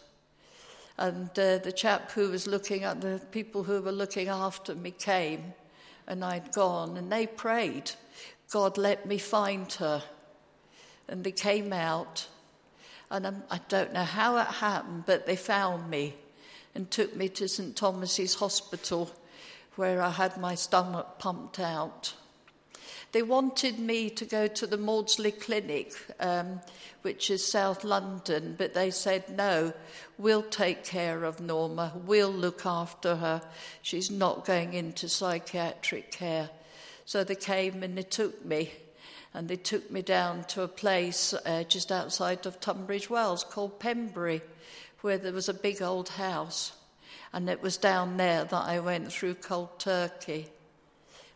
And 0.99 1.31
uh, 1.39 1.59
the 1.59 1.73
chap 1.73 2.13
who 2.13 2.31
was 2.31 2.47
looking 2.47 2.85
at 2.85 3.01
the 3.01 3.21
people 3.31 3.65
who 3.65 3.81
were 3.83 3.93
looking 3.93 4.29
after 4.29 4.75
me 4.75 4.91
came, 4.91 5.55
and 6.07 6.25
I'd 6.25 6.53
gone, 6.53 6.97
and 6.97 7.11
they 7.11 7.27
prayed, 7.27 7.93
God, 8.51 8.77
let 8.77 9.07
me 9.07 9.19
find 9.19 9.73
her. 9.75 10.03
And 11.09 11.25
they 11.25 11.33
came 11.33 11.73
out, 11.73 12.29
and 13.11 13.27
I 13.27 13.59
do 13.69 13.77
not 13.77 13.93
know 13.93 14.05
how 14.05 14.37
it 14.37 14.47
happened, 14.47 15.05
but 15.07 15.27
they 15.27 15.37
found 15.37 15.91
me 15.91 16.15
and 16.75 16.91
took 16.91 17.15
me 17.17 17.29
to 17.31 17.49
St. 17.49 17.77
Thomas's 17.77 18.35
Hospital, 18.35 19.11
where 19.77 20.03
I 20.03 20.11
had 20.11 20.39
my 20.39 20.55
stomach 20.55 21.19
pumped 21.19 21.59
out. 21.59 22.15
They 23.13 23.23
wanted 23.23 23.79
me 23.79 24.09
to 24.09 24.25
go 24.25 24.47
to 24.47 24.67
the 24.67 24.79
Maudsley 24.79 25.33
Clinic, 25.33 25.95
um, 26.19 26.61
which 27.03 27.31
is 27.31 27.47
South 27.47 27.85
London, 27.85 28.55
but 28.57 28.73
they 28.73 28.91
said, 28.91 29.29
no, 29.29 29.75
we'll 30.17 30.43
take 30.43 30.83
care 30.83 31.25
of 31.25 31.39
Norma, 31.39 31.93
we'll 32.07 32.33
look 32.33 32.65
after 32.65 33.17
her. 33.17 33.43
She's 33.83 34.11
not 34.11 34.47
going 34.47 34.73
into 34.73 35.11
psychiatric 35.11 36.11
care. 36.11 36.49
So 37.05 37.23
they 37.23 37.35
came 37.35 37.83
and 37.83 37.99
they 37.99 38.03
took 38.03 38.47
me, 38.47 38.71
and 39.35 39.47
they 39.47 39.57
took 39.57 39.91
me 39.91 40.01
down 40.01 40.45
to 40.45 40.63
a 40.63 40.69
place 40.69 41.35
uh, 41.35 41.65
just 41.65 41.93
outside 41.93 42.47
of 42.47 42.61
Tunbridge 42.61 43.11
Wells 43.11 43.45
called 43.45 43.79
Pembury, 43.79 44.41
where 45.03 45.19
there 45.19 45.33
was 45.33 45.51
a 45.51 45.55
big 45.55 45.83
old 45.83 46.09
house. 46.11 46.73
And 47.35 47.51
it 47.51 47.61
was 47.61 47.77
down 47.77 48.17
there 48.17 48.45
that 48.45 48.65
I 48.65 48.81
went 48.81 49.13
through 49.13 49.35
cold 49.35 49.79
turkey. 49.79 50.49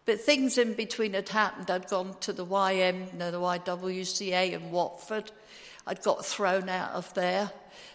But 0.06 0.20
things 0.20 0.56
in 0.56 0.74
between 0.74 1.14
had 1.14 1.28
happened. 1.28 1.68
I'd 1.68 1.88
gone 1.88 2.14
to 2.20 2.32
the 2.32 2.46
YM, 2.46 3.12
no, 3.14 3.32
the 3.32 3.40
YWCA 3.40 4.52
in 4.52 4.70
Watford. 4.70 5.32
I'd 5.84 6.02
got 6.02 6.24
thrown 6.24 6.68
out 6.68 6.92
of 6.92 7.12
there 7.14 7.50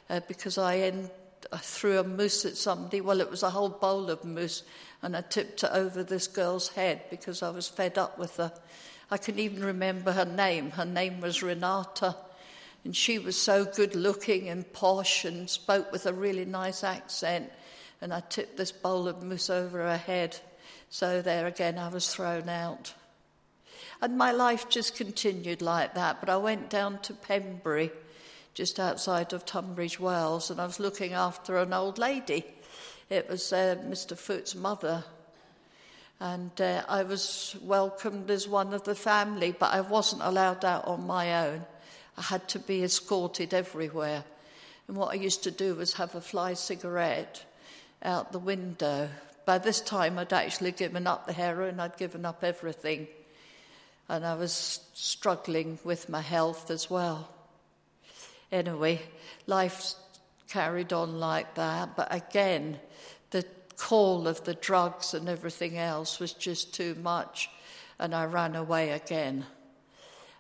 uh, 0.10 0.20
because 0.28 0.58
I, 0.58 0.78
en- 0.80 1.10
I 1.54 1.58
threw 1.58 2.00
a 2.00 2.04
mousse 2.04 2.46
at 2.46 2.58
somebody. 2.58 3.00
Well, 3.00 3.22
it 3.22 3.32
was 3.32 3.44
a 3.44 3.50
whole 3.50 3.70
bowl 3.70 4.10
of 4.10 4.26
mousse, 4.26 4.64
and 5.02 5.16
I 5.16 5.22
tipped 5.22 5.64
it 5.64 5.72
over 5.72 6.04
this 6.04 6.28
girl's 6.28 6.68
head 6.68 7.02
because 7.10 7.42
I 7.42 7.50
was 7.50 7.70
fed 7.70 7.98
up 7.98 8.20
with 8.20 8.36
her. 8.38 8.52
I 9.10 9.18
can 9.18 9.40
even 9.40 9.64
remember 9.64 10.12
her 10.12 10.26
name. 10.26 10.72
Her 10.72 10.86
name 10.86 11.22
was 11.22 11.42
Renata. 11.42 12.16
And 12.84 12.96
she 12.96 13.20
was 13.20 13.38
so 13.38 13.64
good 13.64 13.96
looking 13.96 14.50
and 14.50 14.72
posh 14.74 15.24
and 15.24 15.50
spoke 15.50 15.92
with 15.92 16.06
a 16.06 16.14
really 16.14 16.46
nice 16.46 16.84
accent. 16.84 17.52
And 18.02 18.14
I 18.14 18.22
tipped 18.22 18.58
this 18.58 18.72
bowl 18.72 19.08
of 19.08 19.24
mousse 19.24 19.50
over 19.50 19.80
her 19.80 19.98
head. 19.98 20.40
So 20.94 21.22
there 21.22 21.48
again, 21.48 21.78
I 21.78 21.88
was 21.88 22.14
thrown 22.14 22.50
out. 22.50 22.94
And 24.02 24.18
my 24.18 24.34
life 24.34 24.68
just 24.68 24.98
continued 24.98 25.62
like 25.62 25.94
that. 25.94 26.20
But 26.20 26.30
I 26.30 26.36
went 26.36 26.70
down 26.70 27.00
to 27.04 27.14
Pembury, 27.14 27.92
just 28.54 28.78
outside 28.78 29.32
of 29.32 29.46
Tunbridge 29.46 30.02
Wells, 30.02 30.52
and 30.52 30.60
I 30.60 30.66
was 30.66 30.82
looking 30.82 31.14
after 31.14 31.58
an 31.58 31.72
old 31.72 31.98
lady. 31.98 32.44
It 33.10 33.30
was 33.30 33.54
uh, 33.54 33.78
Mr. 33.88 34.18
Foot's 34.18 34.54
mother. 34.54 35.06
And 36.20 36.60
uh, 36.60 36.84
I 36.90 37.04
was 37.04 37.56
welcomed 37.62 38.30
as 38.30 38.50
one 38.50 38.74
of 38.74 38.84
the 38.84 38.94
family, 38.94 39.56
but 39.58 39.74
I 39.74 39.80
wasn't 39.80 40.24
allowed 40.24 40.66
out 40.66 40.86
on 40.88 41.08
my 41.08 41.48
own. 41.48 41.66
I 42.18 42.22
had 42.22 42.50
to 42.50 42.60
be 42.60 42.84
escorted 42.84 43.54
everywhere. 43.54 44.26
And 44.90 44.98
what 44.98 45.12
I 45.12 45.16
used 45.16 45.44
to 45.44 45.52
do 45.52 45.74
was 45.74 45.94
have 45.94 46.16
a 46.16 46.22
fly 46.22 46.54
cigarette 46.54 47.46
out 48.04 48.34
the 48.34 48.40
window 48.40 49.08
by 49.46 49.58
this 49.58 49.82
time, 49.82 50.18
I'd 50.20 50.34
actually 50.34 50.72
given 50.72 51.08
up 51.08 51.26
the 51.26 51.34
heroin, 51.34 51.80
I'd 51.80 51.98
given 51.98 52.26
up 52.26 52.44
everything. 52.44 53.08
And 54.10 54.26
I 54.26 54.36
was 54.36 54.82
struggling 54.94 55.80
with 55.84 56.10
my 56.10 56.22
health 56.22 56.70
as 56.70 56.90
well. 56.90 57.30
Anyway, 58.52 59.02
life 59.48 59.94
carried 60.50 60.92
on 60.92 61.20
like 61.20 61.56
that. 61.56 61.96
But 61.96 62.14
again, 62.14 62.80
the 63.30 63.46
call 63.78 64.28
of 64.28 64.44
the 64.44 64.54
drugs 64.54 65.14
and 65.14 65.30
everything 65.30 65.78
else 65.78 66.20
was 66.20 66.34
just 66.34 66.74
too 66.74 66.96
much. 66.96 67.50
And 68.00 68.14
I 68.14 68.26
ran 68.26 68.56
away 68.56 68.92
again 68.92 69.46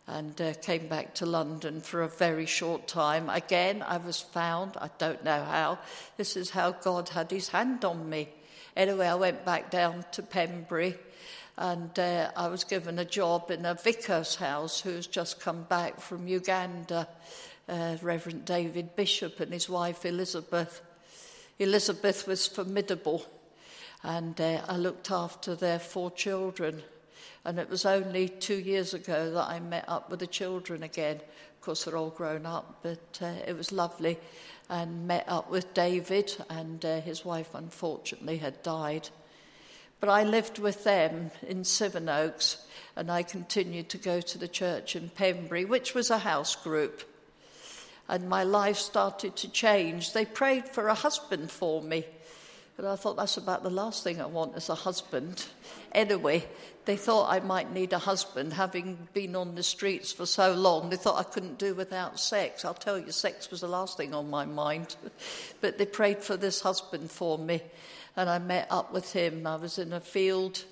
and 0.08 0.39
uh, 0.41 0.53
came 0.55 0.88
back 0.88 1.13
to 1.15 1.25
London 1.25 1.79
for 1.79 2.01
a 2.01 2.10
very 2.10 2.46
short 2.46 2.88
time. 2.88 3.29
Again, 3.29 3.84
I 3.88 3.98
was 3.98 4.20
found. 4.20 4.75
I 4.77 4.89
don't 4.98 5.24
know 5.24 5.43
how. 5.43 5.79
This 6.17 6.36
is 6.36 6.50
how 6.50 6.72
God 6.72 7.10
had 7.10 7.31
his 7.31 7.50
hand 7.50 7.86
on 7.86 8.10
me. 8.10 8.27
Anyway, 8.75 9.05
I 9.05 9.15
went 9.15 9.43
back 9.43 9.69
down 9.69 10.05
to 10.13 10.23
Pembury 10.23 10.97
and 11.57 11.97
uh, 11.99 12.31
I 12.35 12.47
was 12.47 12.63
given 12.63 12.97
a 12.99 13.05
job 13.05 13.51
in 13.51 13.65
a 13.65 13.75
vicar's 13.75 14.35
house 14.35 14.81
who's 14.81 15.07
just 15.07 15.41
come 15.41 15.63
back 15.63 15.99
from 15.99 16.27
Uganda, 16.27 17.07
uh, 17.67 17.97
Reverend 18.01 18.45
David 18.45 18.95
Bishop 18.95 19.39
and 19.39 19.51
his 19.51 19.69
wife 19.69 20.05
Elizabeth. 20.05 20.81
Elizabeth 21.59 22.27
was 22.27 22.47
formidable, 22.47 23.25
and 24.03 24.39
uh, 24.39 24.61
I 24.67 24.77
looked 24.77 25.11
after 25.11 25.53
their 25.53 25.77
four 25.77 26.09
children. 26.09 26.81
And 27.43 27.59
it 27.59 27.69
was 27.69 27.85
only 27.85 28.29
two 28.29 28.57
years 28.57 28.93
ago 28.93 29.31
that 29.33 29.47
I 29.47 29.59
met 29.59 29.85
up 29.87 30.09
with 30.09 30.19
the 30.19 30.27
children 30.27 30.83
again. 30.83 31.17
Of 31.17 31.61
course, 31.61 31.83
they're 31.83 31.97
all 31.97 32.09
grown 32.09 32.45
up, 32.45 32.79
but 32.81 33.19
uh, 33.21 33.33
it 33.45 33.55
was 33.55 33.71
lovely 33.71 34.17
and 34.71 35.05
met 35.05 35.25
up 35.27 35.51
with 35.51 35.73
David, 35.73 36.33
and 36.49 36.83
uh, 36.85 37.01
his 37.01 37.25
wife 37.25 37.49
unfortunately 37.53 38.37
had 38.37 38.63
died. 38.63 39.09
But 39.99 40.07
I 40.07 40.23
lived 40.23 40.59
with 40.59 40.85
them 40.85 41.29
in 41.45 41.65
Sevenoaks, 41.65 42.65
and 42.95 43.11
I 43.11 43.21
continued 43.21 43.89
to 43.89 43.97
go 43.97 44.21
to 44.21 44.37
the 44.37 44.47
church 44.47 44.95
in 44.95 45.09
Pembury, 45.09 45.65
which 45.65 45.93
was 45.93 46.09
a 46.09 46.19
house 46.19 46.55
group. 46.55 47.03
And 48.07 48.29
my 48.29 48.43
life 48.43 48.77
started 48.77 49.35
to 49.37 49.51
change. 49.51 50.13
They 50.13 50.25
prayed 50.25 50.69
for 50.69 50.87
a 50.87 50.95
husband 50.95 51.51
for 51.51 51.81
me. 51.81 52.05
But 52.81 52.93
I 52.93 52.95
thought 52.95 53.17
that's 53.17 53.38
about 53.38 53.61
the 53.61 53.69
last 53.69 54.03
thing 54.03 54.19
I 54.19 54.25
want 54.25 54.55
as 54.55 54.67
a 54.67 54.73
husband. 54.73 55.45
Anyway, 55.91 56.47
they 56.85 56.97
thought 56.97 57.31
I 57.31 57.39
might 57.39 57.71
need 57.71 57.93
a 57.93 58.00
husband, 58.00 58.53
having 58.53 59.07
been 59.13 59.35
on 59.35 59.53
the 59.53 59.61
streets 59.61 60.11
for 60.11 60.25
so 60.25 60.55
long. 60.55 60.89
They 60.89 60.95
thought 60.95 61.19
I 61.19 61.31
couldn't 61.31 61.59
do 61.59 61.75
without 61.75 62.19
sex. 62.19 62.65
I'll 62.65 62.73
tell 62.73 62.97
you, 62.97 63.11
sex 63.11 63.51
was 63.51 63.61
the 63.61 63.67
last 63.67 63.97
thing 63.97 64.15
on 64.15 64.31
my 64.31 64.45
mind. 64.45 64.95
but 65.61 65.77
they 65.77 65.85
prayed 65.85 66.23
for 66.23 66.35
this 66.35 66.61
husband 66.61 67.11
for 67.11 67.38
me, 67.38 67.61
and 68.15 68.27
I 68.27 68.39
met 68.39 68.65
up 68.71 68.91
with 68.91 69.13
him. 69.13 69.45
I 69.45 69.57
was 69.57 69.77
in 69.77 69.93
a 69.93 70.00
field 70.00 70.65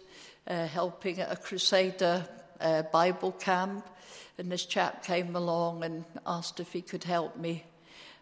uh, 0.48 0.66
helping 0.66 1.20
at 1.20 1.32
a 1.32 1.36
Crusader 1.36 2.28
uh, 2.60 2.82
Bible 2.92 3.34
camp, 3.34 3.88
and 4.40 4.52
this 4.52 4.66
chap 4.66 5.06
came 5.06 5.36
along 5.36 5.84
and 5.84 6.06
asked 6.26 6.60
if 6.60 6.74
he 6.74 6.82
could 6.82 7.04
help 7.04 7.38
me. 7.38 7.66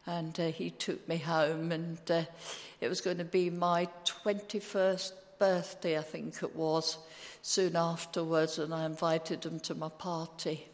And 0.08 0.40
uh, 0.40 0.48
he 0.48 0.72
took 0.72 1.08
me 1.08 1.18
home, 1.18 1.72
and 1.72 2.00
uh, 2.10 2.24
it 2.82 2.88
was 2.88 3.02
going 3.02 3.20
to 3.20 3.26
be 3.26 3.52
my 3.52 3.88
21st 4.06 5.12
birthday, 5.38 5.98
I 5.98 6.02
think 6.02 6.42
it 6.42 6.56
was 6.56 6.98
soon 7.42 7.76
afterwards, 7.76 8.58
and 8.58 8.74
I 8.74 8.86
invited 8.86 9.46
him 9.46 9.60
to 9.62 9.76
my 9.76 9.90
party. 9.90 10.68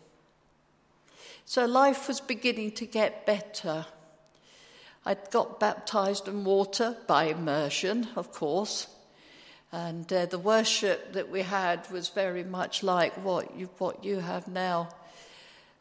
So 1.45 1.65
life 1.65 2.07
was 2.07 2.21
beginning 2.21 2.71
to 2.73 2.85
get 2.85 3.25
better. 3.25 3.85
I'd 5.05 5.29
got 5.31 5.59
baptized 5.59 6.27
in 6.27 6.45
water 6.45 6.95
by 7.07 7.25
immersion, 7.25 8.07
of 8.15 8.31
course, 8.31 8.87
and 9.71 10.11
uh, 10.13 10.27
the 10.27 10.39
worship 10.39 11.13
that 11.13 11.29
we 11.29 11.41
had 11.41 11.89
was 11.91 12.09
very 12.09 12.43
much 12.43 12.83
like 12.83 13.13
what 13.25 13.57
you, 13.57 13.69
what 13.79 14.03
you 14.05 14.19
have 14.19 14.47
now. 14.47 14.89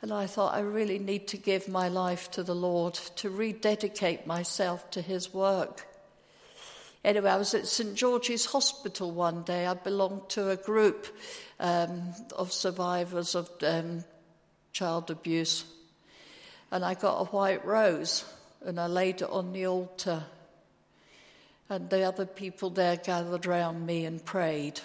And 0.03 0.13
I 0.13 0.27
thought, 0.27 0.53
I 0.53 0.61
really 0.61 0.99
need 0.99 1.29
to 1.29 1.37
give 1.37 1.69
my 1.69 1.89
life 1.89 2.29
to 2.33 2.43
the 2.43 2.57
Lord, 2.57 2.95
to 3.17 3.31
rededicate 3.31 4.27
myself 4.27 4.91
to 4.91 5.01
His 5.01 5.33
work. 5.33 5.87
Anyway, 7.05 7.31
I 7.31 7.37
was 7.37 7.55
at 7.55 7.69
St 7.69 7.95
George's 7.95 8.47
Hospital 8.47 9.13
one 9.13 9.45
day. 9.45 9.65
I 9.65 9.75
belonged 9.75 10.29
to 10.31 10.51
a 10.51 10.57
group 10.57 11.07
um, 11.61 12.13
of 12.37 12.53
survivors 12.53 13.37
of 13.37 13.49
um, 13.63 14.05
child 14.73 15.09
abuse. 15.11 15.65
And 16.73 16.85
I 16.85 16.95
got 16.95 17.21
a 17.21 17.25
white 17.27 17.65
rose 17.65 18.25
and 18.65 18.81
I 18.81 18.87
laid 18.87 19.23
it 19.23 19.31
on 19.31 19.53
the 19.53 19.67
altar. 19.67 20.25
And 21.69 21.91
the 21.91 22.03
other 22.03 22.27
people 22.27 22.71
there 22.71 22.97
gathered 22.97 23.47
round 23.47 23.87
me 23.87 24.05
and 24.05 24.25
prayed. 24.25 24.81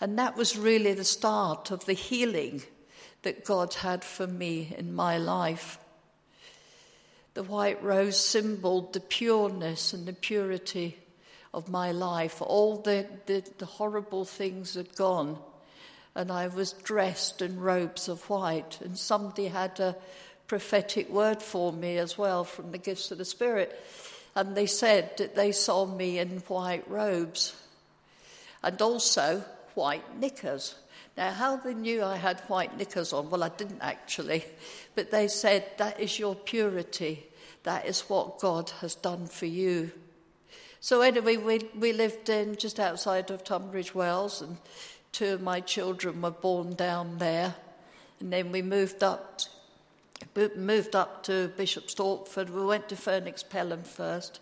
And 0.00 0.18
that 0.18 0.36
was 0.36 0.58
really 0.58 0.92
the 0.92 1.04
start 1.04 1.70
of 1.70 1.86
the 1.86 1.94
healing 1.94 2.62
that 3.24 3.44
God 3.44 3.74
had 3.74 4.04
for 4.04 4.26
me 4.26 4.74
in 4.78 4.94
my 4.94 5.18
life. 5.18 5.78
The 7.34 7.42
white 7.42 7.82
rose 7.82 8.18
symboled 8.18 8.92
the 8.92 9.00
pureness 9.00 9.92
and 9.92 10.06
the 10.06 10.12
purity 10.12 10.96
of 11.52 11.68
my 11.68 11.90
life. 11.90 12.40
All 12.40 12.76
the, 12.76 13.06
the, 13.26 13.42
the, 13.58 13.66
horrible 13.66 14.24
things 14.24 14.74
had 14.74 14.94
gone, 14.94 15.38
and 16.14 16.30
I 16.30 16.46
was 16.46 16.72
dressed 16.72 17.42
in 17.42 17.60
robes 17.60 18.08
of 18.08 18.28
white. 18.30 18.80
And 18.80 18.96
somebody 18.96 19.48
had 19.48 19.80
a 19.80 19.96
prophetic 20.46 21.10
word 21.10 21.42
for 21.42 21.72
me 21.72 21.98
as 21.98 22.16
well 22.16 22.44
from 22.44 22.70
the 22.70 22.78
gifts 22.78 23.10
of 23.10 23.18
the 23.18 23.24
Spirit. 23.24 23.78
And 24.36 24.56
they 24.56 24.66
said 24.66 25.16
that 25.18 25.34
they 25.34 25.50
saw 25.52 25.86
me 25.86 26.18
in 26.18 26.38
white 26.40 26.88
robes 26.88 27.54
and 28.62 28.80
also 28.80 29.44
white 29.74 30.18
knickers 30.18 30.74
Now, 31.16 31.30
how 31.30 31.56
they 31.56 31.74
knew 31.74 32.02
I 32.02 32.16
had 32.16 32.40
white 32.48 32.76
knickers 32.76 33.12
on, 33.12 33.30
well, 33.30 33.44
I 33.44 33.48
didn't 33.48 33.82
actually, 33.82 34.44
but 34.94 35.10
they 35.10 35.28
said, 35.28 35.64
That 35.78 36.00
is 36.00 36.18
your 36.18 36.34
purity. 36.34 37.26
That 37.62 37.86
is 37.86 38.02
what 38.02 38.40
God 38.40 38.70
has 38.80 38.94
done 38.94 39.26
for 39.26 39.46
you. 39.46 39.92
So, 40.80 41.00
anyway, 41.00 41.36
we, 41.36 41.60
we 41.78 41.92
lived 41.92 42.28
in 42.28 42.56
just 42.56 42.78
outside 42.78 43.30
of 43.30 43.42
Tunbridge 43.42 43.94
Wells, 43.94 44.42
and 44.42 44.58
two 45.12 45.32
of 45.32 45.40
my 45.40 45.60
children 45.60 46.20
were 46.20 46.30
born 46.30 46.74
down 46.74 47.18
there. 47.18 47.54
And 48.20 48.32
then 48.32 48.52
we 48.52 48.60
moved 48.60 49.02
up, 49.02 49.40
moved 50.56 50.94
up 50.94 51.22
to 51.24 51.48
Bishop 51.56 51.86
Stortford. 51.86 52.50
We 52.50 52.66
went 52.66 52.88
to 52.90 52.96
Furneux 52.96 53.48
Pelham 53.48 53.82
first. 53.82 54.40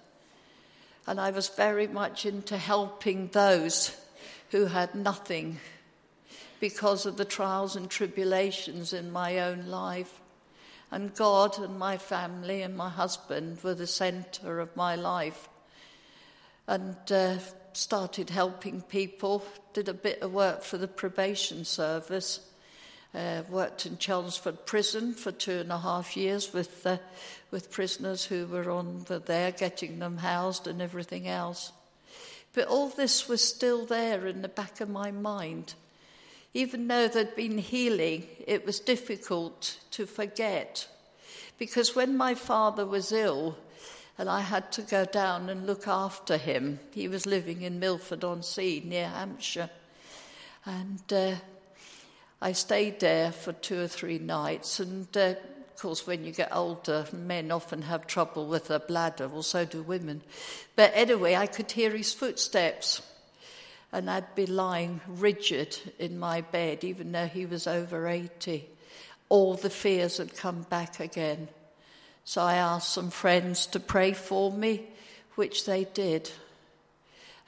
And 1.06 1.20
I 1.20 1.30
was 1.30 1.48
very 1.48 1.86
much 1.86 2.26
into 2.26 2.56
helping 2.56 3.28
those 3.28 3.96
who 4.50 4.66
had 4.66 4.94
nothing 4.94 5.58
because 6.62 7.07
of 7.07 7.16
the 7.16 7.25
trials 7.25 7.75
and 7.75 7.90
tribulations 7.90 8.92
in 8.92 9.11
my 9.11 9.40
own 9.40 9.66
life. 9.66 10.21
And 10.92 11.12
God 11.12 11.59
and 11.59 11.76
my 11.76 11.99
family 11.99 12.62
and 12.62 12.76
my 12.76 12.88
husband 12.88 13.59
were 13.64 13.75
the 13.75 13.88
center 13.88 14.61
of 14.61 14.76
my 14.76 14.95
life. 14.95 15.49
And 16.69 16.97
uh, 17.11 17.38
started 17.73 18.31
helping 18.31 18.81
people, 18.81 19.45
did 19.73 19.88
a 19.88 19.92
bit 19.92 20.23
of 20.23 20.33
work 20.33 20.62
for 20.62 20.78
the 20.78 20.87
probation 20.87 21.64
service. 21.64 22.38
Uh, 23.12 23.42
worked 23.50 23.85
in 23.85 23.99
Chelmsford 23.99 24.64
Prison 24.64 25.14
for 25.14 25.33
two 25.33 25.59
and 25.59 25.73
a 25.73 25.78
half 25.78 26.16
years 26.16 26.54
with 26.54 26.87
uh, 26.87 26.97
with 27.50 27.73
prisoners 27.73 28.25
who 28.25 28.47
were 28.47 28.71
on 28.71 29.04
the, 29.09 29.19
there, 29.19 29.50
getting 29.50 29.99
them 29.99 30.19
housed 30.19 30.69
and 30.69 30.81
everything 30.81 31.26
else. 31.26 31.73
But 32.54 32.69
all 32.69 32.88
this 32.88 33.28
was 33.28 33.42
still 33.42 33.85
there 33.85 34.28
in 34.28 34.42
the 34.42 34.49
back 34.49 34.81
of 34.81 34.88
my 34.88 35.11
mind. 35.11 35.75
Even 36.54 36.87
though 36.87 37.09
there'd 37.09 37.35
been 37.35 37.59
healing, 37.59 38.26
it 38.47 38.66
was 38.66 38.78
difficult 38.78 39.78
to 39.92 40.06
forget. 40.06 40.87
Because 41.59 41.97
when 41.97 42.16
my 42.16 42.35
father 42.35 42.85
was 42.85 43.12
ill, 43.12 43.56
and 44.18 44.28
I 44.28 44.40
had 44.40 44.71
to 44.73 44.82
go 44.82 45.04
down 45.04 45.49
and 45.49 45.66
look 45.66 45.88
after 45.88 46.37
him, 46.37 46.78
he 46.92 47.09
was 47.09 47.25
living 47.26 47.62
in 47.62 47.78
Milford 47.78 48.25
on 48.25 48.42
Sea 48.42 48.82
near 48.85 49.09
Hampshire. 49.09 49.71
And 50.64 51.12
uh, 51.12 51.35
I 52.40 52.52
stayed 52.52 53.00
there 53.00 53.32
for 53.32 53.52
two 53.52 53.80
or 53.80 53.88
three 53.88 54.18
nights, 54.18 54.78
and 54.80 55.09
uh, 55.16 55.35
of 55.75 55.76
course, 55.80 56.06
when 56.06 56.25
you 56.25 56.32
get 56.32 56.54
older, 56.54 57.06
men 57.12 57.50
often 57.50 57.82
have 57.82 58.06
trouble 58.06 58.47
with 58.47 58.68
their 58.68 58.78
bladder, 58.78 59.26
well, 59.26 59.42
so 59.42 59.64
do 59.64 59.82
women. 59.82 60.23
But 60.76 60.92
anyway, 60.94 61.35
I 61.35 61.47
could 61.47 61.73
hear 61.73 61.90
his 61.90 62.12
footsteps, 62.12 63.02
and 63.92 64.11
I'd 64.11 64.34
be 64.34 64.46
lying 64.46 65.00
rigid 65.06 65.78
in 65.99 66.18
my 66.18 66.40
bed, 66.40 66.82
even 66.82 67.12
though 67.12 67.26
he 67.26 67.44
was 67.44 67.66
over 67.66 68.08
80. 68.08 68.66
All 69.28 69.54
the 69.54 69.70
fears 69.70 70.16
had 70.16 70.34
come 70.34 70.62
back 70.62 70.99
again. 70.99 71.49
So 72.25 72.42
I 72.42 72.54
asked 72.54 72.92
some 72.92 73.11
friends 73.11 73.66
to 73.66 73.80
pray 73.80 74.12
for 74.12 74.50
me, 74.50 74.88
which 75.34 75.66
they 75.66 75.84
did. 75.84 76.30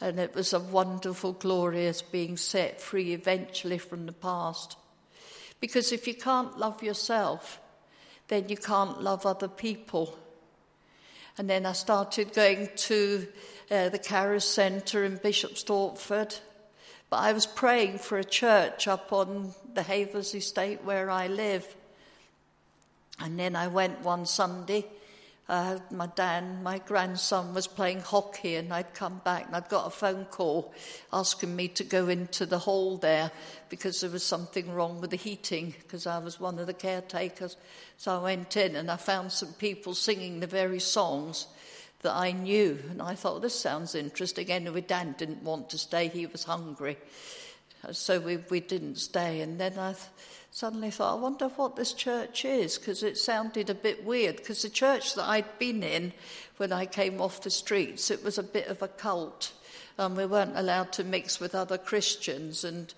And 0.01 0.19
it 0.19 0.35
was 0.35 0.53
a 0.53 0.61
wonderful, 0.61 1.33
glorious 1.33 2.03
being 2.03 2.37
set 2.37 2.81
free 2.81 3.15
eventually 3.15 3.79
from 3.79 4.05
the 4.05 4.13
past. 4.13 4.77
Because 5.61 5.93
if 5.93 6.07
you 6.07 6.15
can't 6.15 6.59
love 6.59 6.83
yourself, 6.83 7.61
then 8.29 8.49
you 8.51 8.57
can't 8.57 9.03
love 9.03 9.25
other 9.25 9.49
people. 9.49 10.19
And 11.39 11.49
then 11.49 11.65
I 11.65 11.73
started 11.73 12.35
going 12.35 12.69
to 12.77 13.27
uh, 13.71 13.89
the 13.89 13.99
Caris 13.99 14.45
Centre 14.45 15.05
in 15.05 15.17
Bishop 15.17 15.53
Stortford. 15.53 16.39
But 17.11 17.17
I 17.17 17.33
was 17.33 17.47
praying 17.47 17.99
for 17.99 18.19
a 18.19 18.25
church 18.25 18.89
up 18.89 19.13
on 19.13 19.55
the 19.75 19.83
Havers 19.83 20.35
estate 20.35 20.85
where 20.85 21.11
I 21.11 21.29
live. 21.29 21.75
And 23.21 23.39
then 23.39 23.55
I 23.55 23.69
went 23.69 24.01
one 24.01 24.27
Sunday 24.27 24.87
uh, 25.47 25.79
my 25.91 26.07
Dan, 26.07 26.63
my 26.63 26.79
grandson, 26.79 27.53
was 27.53 27.67
playing 27.67 28.01
hockey, 28.01 28.55
and 28.57 28.73
I'd 28.73 28.95
come 28.95 29.21
back 29.25 29.47
and 29.47 29.55
I'd 29.55 29.69
got 29.69 29.87
a 29.87 29.91
phone 29.91 30.25
call 30.25 30.73
asking 31.13 31.55
me 31.55 31.69
to 31.69 31.85
go 31.85 32.09
into 32.09 32.47
the 32.47 32.61
hall 32.61 32.97
there 32.97 33.31
because 33.69 34.01
there 34.01 34.09
was 34.09 34.23
something 34.23 34.73
wrong 34.73 35.03
with 35.03 35.11
the 35.11 35.19
heating 35.19 35.75
because 35.83 36.07
I 36.07 36.19
was 36.19 36.41
one 36.41 36.59
of 36.59 36.67
the 36.67 36.73
caretakers. 36.73 37.59
So 37.99 38.19
I 38.19 38.23
went 38.23 38.57
in 38.57 38.75
and 38.75 38.91
I 38.91 38.97
found 38.97 39.33
some 39.33 39.53
people 39.55 39.95
singing 39.95 40.41
the 40.41 40.47
very 40.47 40.81
songs 40.81 41.47
that 42.05 42.15
I 42.15 42.31
knew, 42.31 42.79
and 42.91 43.03
I 43.03 43.17
thought 43.17 43.43
this 43.43 43.59
sounds 43.59 43.95
interesting. 43.97 44.51
Anyway, 44.51 44.81
Dan 44.83 45.17
didn't 45.19 45.43
want 45.43 45.69
to 45.71 45.79
stay; 45.79 46.09
he 46.09 46.27
was 46.27 46.45
hungry, 46.45 46.97
so 47.91 48.21
we 48.21 48.37
we 48.49 48.61
didn't 48.61 48.97
stay. 48.97 49.41
And 49.41 49.59
then 49.61 49.79
I. 49.79 49.93
Th- 49.95 50.05
suddenly 50.55 50.89
thought, 50.89 51.19
I 51.19 51.21
wonder 51.21 51.49
what 51.49 51.75
this 51.75 51.93
church 51.93 52.45
is, 52.45 52.79
because 52.79 53.03
it 53.03 53.19
sounded 53.19 53.69
a 53.69 53.75
bit 53.75 54.05
weird. 54.05 54.37
Because 54.37 54.63
the 54.63 54.69
church 54.69 55.17
that 55.17 55.29
I'd 55.29 55.59
been 55.59 55.83
in 55.83 56.13
when 56.59 56.73
I 56.73 56.87
came 56.87 57.21
off 57.21 57.43
the 57.43 57.51
streets, 57.51 58.09
it 58.09 58.23
was 58.23 58.39
a 58.39 58.43
bit 58.45 58.69
of 58.69 58.81
a 58.81 58.87
cult. 58.87 59.53
And 59.99 60.17
we 60.17 60.27
weren't 60.27 60.57
allowed 60.57 60.93
to 60.93 61.03
mix 61.03 61.41
with 61.41 61.57
other 61.57 61.77
Christians 61.77 62.63
and, 62.63 62.95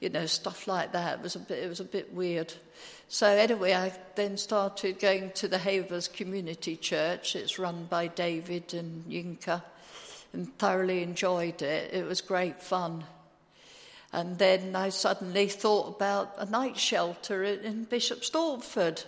you 0.00 0.08
know, 0.08 0.26
stuff 0.26 0.66
like 0.66 0.92
that. 0.92 1.18
It 1.18 1.22
was 1.22 1.36
a 1.36 1.40
bit, 1.40 1.58
it 1.62 1.68
was 1.68 1.80
a 1.80 1.84
bit 1.84 2.12
weird. 2.12 2.52
So 3.08 3.26
anyway, 3.26 3.74
I 3.74 3.92
then 4.14 4.36
started 4.36 4.98
going 4.98 5.32
to 5.32 5.48
the 5.48 5.58
Havers 5.58 6.08
Community 6.08 6.76
Church. 6.76 7.36
It's 7.36 7.58
run 7.58 7.84
by 7.84 8.06
David 8.06 8.72
and 8.72 9.04
Yinka, 9.04 9.62
and 10.32 10.56
thoroughly 10.58 11.02
enjoyed 11.02 11.60
it. 11.60 11.92
It 11.92 12.06
was 12.06 12.20
great 12.20 12.62
fun. 12.62 13.04
And 14.12 14.38
then 14.38 14.74
I 14.74 14.88
suddenly 14.88 15.48
thought 15.48 15.96
about 15.96 16.34
a 16.38 16.46
night 16.46 16.76
shelter 16.78 17.44
in 17.44 17.84
Bishop 17.84 18.22
Stortford. 18.22 19.04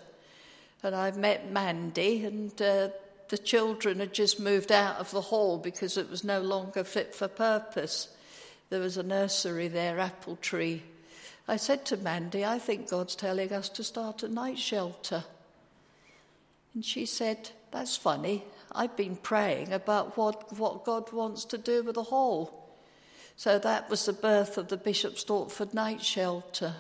And 0.83 0.95
I 0.95 1.11
met 1.13 1.51
Mandy, 1.51 2.25
and 2.25 2.61
uh, 2.61 2.89
the 3.29 3.39
children 3.39 3.99
had 4.01 4.13
just 4.13 4.39
moved 4.39 4.71
out 4.71 4.97
of 4.97 5.11
the 5.11 5.21
hall 5.21 5.59
because 5.59 5.97
it 5.97 6.11
was 6.11 6.23
no 6.23 6.41
longer 6.41 6.85
fit 6.85 7.15
for 7.15 7.29
purpose. 7.29 8.09
There 8.73 8.81
was 8.81 8.97
a 8.97 9.03
nursery 9.03 9.69
there, 9.69 9.99
Apple 10.01 10.37
Tree. 10.37 10.83
I 11.47 11.59
said 11.59 11.85
to 11.85 11.99
Mandy, 11.99 12.43
I 12.43 12.59
think 12.59 12.89
God's 12.89 13.15
telling 13.15 13.53
us 13.53 13.69
to 13.69 13.85
start 13.85 14.23
a 14.23 14.29
night 14.29 14.59
shelter. 14.59 15.25
And 16.73 16.83
she 16.83 17.05
said, 17.05 17.51
That's 17.71 17.99
funny. 17.99 18.45
I've 18.75 18.97
been 18.97 19.17
praying 19.17 19.75
about 19.75 20.17
what, 20.17 20.57
what 20.59 20.87
God 20.87 21.13
wants 21.13 21.45
to 21.45 21.59
do 21.59 21.83
with 21.83 21.97
the 21.97 22.03
hall. 22.03 22.75
So 23.37 23.59
that 23.59 23.91
was 23.91 24.07
the 24.07 24.15
birth 24.15 24.57
of 24.57 24.69
the 24.69 24.79
Bishop 24.79 25.17
Stortford 25.17 25.75
Night 25.75 26.03
Shelter. 26.03 26.77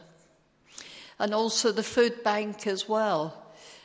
And 1.18 1.35
also 1.35 1.72
the 1.72 1.83
food 1.83 2.24
bank 2.24 2.66
as 2.66 2.88
well. 2.88 3.41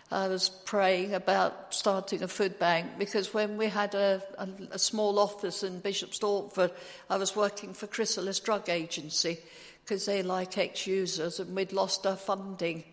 I 0.10 0.30
was 0.30 0.48
praying 0.48 1.14
about 1.14 1.74
starting 1.74 2.24
a 2.24 2.30
food 2.30 2.58
bank 2.58 2.98
because 2.98 3.34
when 3.34 3.58
we 3.58 3.68
had 3.68 3.94
a, 3.94 4.24
a, 4.38 4.48
a 4.72 4.80
small 4.80 5.20
office 5.20 5.64
in 5.64 5.80
Bishop 5.80 6.12
Stortford, 6.12 6.72
I 7.10 7.18
was 7.18 7.36
working 7.36 7.74
for 7.74 7.88
Chrysalis 7.88 8.40
Drug 8.40 8.70
Agency 8.70 9.38
because 9.84 10.06
they 10.06 10.24
like 10.24 10.58
ex 10.58 10.88
users 10.88 11.42
and 11.42 11.54
we'd 11.54 11.74
lost 11.74 12.08
our 12.08 12.16
funding. 12.16 12.86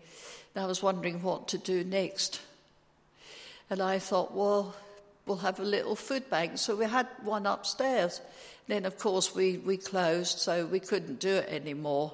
And 0.53 0.65
I 0.65 0.67
was 0.67 0.83
wondering 0.83 1.23
what 1.23 1.47
to 1.49 1.57
do 1.57 1.85
next. 1.85 2.41
And 3.69 3.81
I 3.81 3.97
thought, 3.99 4.35
well, 4.35 4.75
we'll 5.25 5.37
have 5.37 5.59
a 5.61 5.63
little 5.63 5.95
food 5.95 6.29
bank. 6.29 6.57
So 6.57 6.75
we 6.75 6.85
had 6.85 7.07
one 7.23 7.45
upstairs. 7.45 8.19
Then, 8.67 8.85
of 8.85 8.99
course, 8.99 9.33
we, 9.33 9.57
we 9.57 9.77
closed, 9.77 10.39
so 10.39 10.65
we 10.65 10.81
couldn't 10.81 11.21
do 11.21 11.35
it 11.35 11.47
anymore. 11.49 12.11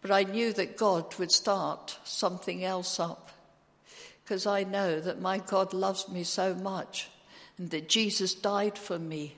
But 0.00 0.12
I 0.12 0.22
knew 0.22 0.54
that 0.54 0.78
God 0.78 1.14
would 1.18 1.30
start 1.30 1.98
something 2.04 2.64
else 2.64 2.98
up 2.98 3.30
because 4.24 4.46
I 4.46 4.64
know 4.64 5.00
that 5.00 5.20
my 5.20 5.38
God 5.38 5.74
loves 5.74 6.08
me 6.08 6.24
so 6.24 6.54
much 6.54 7.10
and 7.58 7.70
that 7.70 7.88
Jesus 7.88 8.34
died 8.34 8.78
for 8.78 8.98
me. 8.98 9.36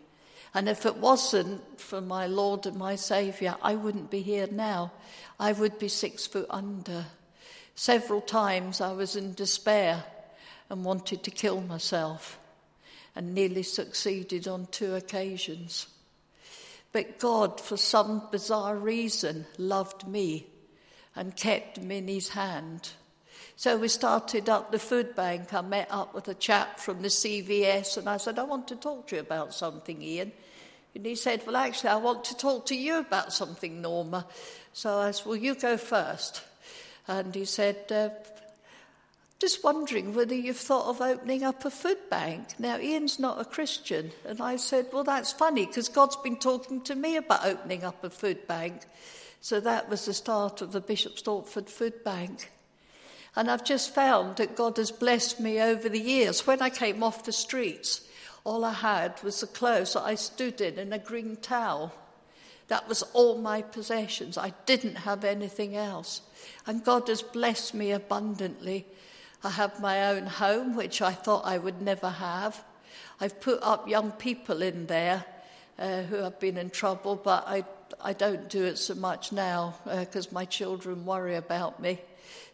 And 0.55 0.68
if 0.68 0.87
it 0.87 0.96
wasn't 0.96 1.81
for 1.81 2.01
my 2.01 2.27
Lord 2.27 2.66
and 2.66 2.77
my 2.77 2.94
Saviour, 2.94 3.57
I 3.61 3.75
wouldn't 3.75 4.11
be 4.11 4.22
here 4.22 4.49
now. 4.51 4.92
I 5.38 5.53
would 5.53 5.79
be 5.79 5.88
six 5.88 6.27
foot 6.27 6.46
under. 6.49 7.05
Several 7.75 8.20
times 8.20 8.81
I 8.81 8.92
was 8.92 9.16
in 9.16 9.35
despair 9.35 10.05
and 10.70 10.85
wanted 10.85 11.25
to 11.25 11.31
kill 11.31 11.61
myself 11.61 12.38
and 13.14 13.35
nearly 13.35 13.62
succeeded 13.62 14.46
on 14.49 14.66
two 14.70 14.94
occasions. 14.94 15.88
But 16.92 17.18
God, 17.18 17.61
for 17.61 17.77
some 17.77 18.22
bizarre 18.31 18.77
reason, 18.77 19.46
loved 19.59 20.07
me 20.07 20.46
and 21.14 21.37
kept 21.37 21.81
me 21.81 21.99
in 21.99 22.09
his 22.09 22.31
hand. 22.31 22.90
So 23.59 23.79
we 23.79 23.88
started 23.88 24.51
up 24.51 24.71
the 24.71 24.79
food 24.79 25.16
bank. 25.16 25.55
I 25.55 25.62
met 25.62 25.88
up 25.90 26.14
with 26.14 26.29
a 26.29 26.35
chap 26.35 26.79
from 26.79 27.01
the 27.01 27.09
CVS 27.09 27.97
and 27.97 28.07
I 28.07 28.19
said, 28.19 28.38
I 28.38 28.42
want 28.42 28.69
to 28.69 28.77
talk 28.77 29.07
to 29.09 29.16
you 29.16 29.23
about 29.23 29.55
something, 29.55 30.03
Ian. 30.03 30.33
And 30.95 31.07
he 31.07 31.14
said, 31.14 31.42
Well, 31.47 31.57
actually, 31.57 31.90
I 31.90 31.97
want 31.97 32.25
to 32.25 32.37
talk 32.37 32.66
to 32.66 32.77
you 32.77 32.99
about 32.99 33.33
something, 33.33 33.81
Norma. 33.81 34.27
So 34.75 34.99
I 34.99 35.11
said, 35.12 35.27
Well, 35.27 35.37
you 35.37 35.55
go 35.55 35.79
first. 35.79 36.42
And 37.09 37.35
he 37.35 37.47
said, 37.47 37.90
uh, 37.90 38.11
just 39.38 39.64
wondering 39.64 40.14
whether 40.14 40.35
you've 40.35 40.57
thought 40.57 40.88
of 40.88 41.01
opening 41.01 41.42
up 41.42 41.64
a 41.64 41.71
food 41.71 42.11
bank. 42.11 42.59
Now, 42.59 42.79
Ian's 42.79 43.19
not 43.19 43.40
a 43.40 43.45
Christian. 43.45 44.11
And 44.27 44.40
I 44.40 44.57
said, 44.57 44.88
Well, 44.92 45.05
that's 45.05 45.33
funny 45.33 45.64
because 45.64 45.88
God's 45.88 46.16
been 46.16 46.37
talking 46.37 46.83
to 46.83 46.95
me 46.95 47.16
about 47.16 47.47
opening 47.47 47.85
up 47.85 48.05
a 48.05 48.11
food 48.11 48.47
bank. 48.47 48.83
So 49.40 49.61
that 49.61 49.88
was 49.88 50.05
the 50.05 50.12
start 50.12 50.61
of 50.61 50.73
the 50.73 50.81
Bishop 50.83 51.16
Stortford 51.16 51.71
Food 51.71 52.05
Bank. 52.05 52.51
And 53.37 53.51
I've 53.51 53.64
just 53.64 53.94
found 53.94 54.37
that 54.37 54.57
God 54.57 54.79
has 54.79 54.90
blessed 54.90 55.38
me 55.38 55.61
over 55.61 55.88
the 55.90 56.01
years. 56.01 56.46
When 56.46 56.62
I 56.62 56.70
came 56.70 57.03
off 57.03 57.25
the 57.25 57.33
streets, 57.33 58.09
all 58.44 58.64
I 58.64 58.72
had 58.72 59.22
was 59.22 59.40
the 59.40 59.46
clothes 59.46 59.92
that 59.92 60.05
I 60.05 60.14
stood 60.14 60.61
in 60.61 60.79
and 60.79 60.94
a 60.94 60.99
green 60.99 61.37
towel. 61.37 61.92
That 62.68 62.88
was 62.88 63.03
all 63.12 63.38
my 63.38 63.62
possessions. 63.62 64.38
I 64.38 64.55
didn't 64.64 64.96
have 64.96 65.22
anything 65.25 65.77
else. 65.77 66.22
And 66.66 66.83
God 66.83 67.09
has 67.09 67.22
blessed 67.22 67.75
me 67.75 67.92
abundantly. 67.92 68.87
I 69.44 69.51
have 69.51 69.81
my 69.81 70.09
own 70.09 70.27
home, 70.27 70.75
which 70.75 71.03
I 71.03 71.12
thought 71.12 71.44
I 71.44 71.59
would 71.59 71.83
never 71.83 72.09
have. 72.09 72.64
I've 73.20 73.40
put 73.40 73.62
up 73.62 73.88
young 73.88 74.12
people 74.12 74.62
in 74.62 74.87
there 74.87 75.25
uh, 75.79 76.03
who 76.03 76.16
have 76.16 76.40
been 76.40 76.57
in 76.57 76.70
trouble, 76.70 77.16
but 77.16 77.46
I, 77.46 77.64
I 78.01 78.12
don't 78.12 78.49
do 78.49 78.64
it 78.64 78.79
so 78.79 78.94
much 78.94 79.33
now 79.33 79.75
because 79.85 80.27
uh, 80.27 80.31
my 80.33 80.44
children 80.44 81.05
worry 81.05 81.37
about 81.37 81.81
me. 81.81 82.01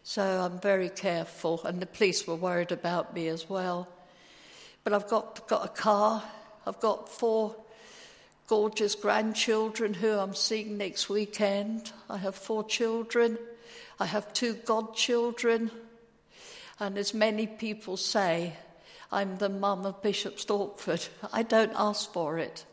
So 0.03 0.23
I'm 0.23 0.59
very 0.59 0.89
careful, 0.89 1.61
and 1.63 1.81
the 1.81 1.85
police 1.85 2.27
were 2.27 2.35
worried 2.35 2.71
about 2.71 3.13
me 3.13 3.27
as 3.27 3.49
well. 3.49 3.87
But 4.83 4.93
I've 4.93 5.07
got, 5.07 5.47
got 5.47 5.65
a 5.65 5.69
car, 5.69 6.23
I've 6.65 6.79
got 6.79 7.09
four 7.09 7.55
gorgeous 8.47 8.95
grandchildren 8.95 9.93
who 9.93 10.11
I'm 10.11 10.35
seeing 10.35 10.77
next 10.77 11.09
weekend. 11.09 11.91
I 12.09 12.17
have 12.17 12.35
four 12.35 12.63
children. 12.63 13.37
I 13.99 14.05
have 14.05 14.33
two 14.33 14.53
godchildren. 14.53 15.71
And 16.79 16.97
as 16.97 17.13
many 17.13 17.47
people 17.47 17.97
say, 17.97 18.53
I'm 19.11 19.37
the 19.37 19.49
mum 19.49 19.85
of 19.85 20.01
Bishop 20.01 20.37
Stortford. 20.37 21.07
I 21.33 21.43
don't 21.43 21.73
ask 21.75 22.11
for 22.11 22.39
it, 22.39 22.65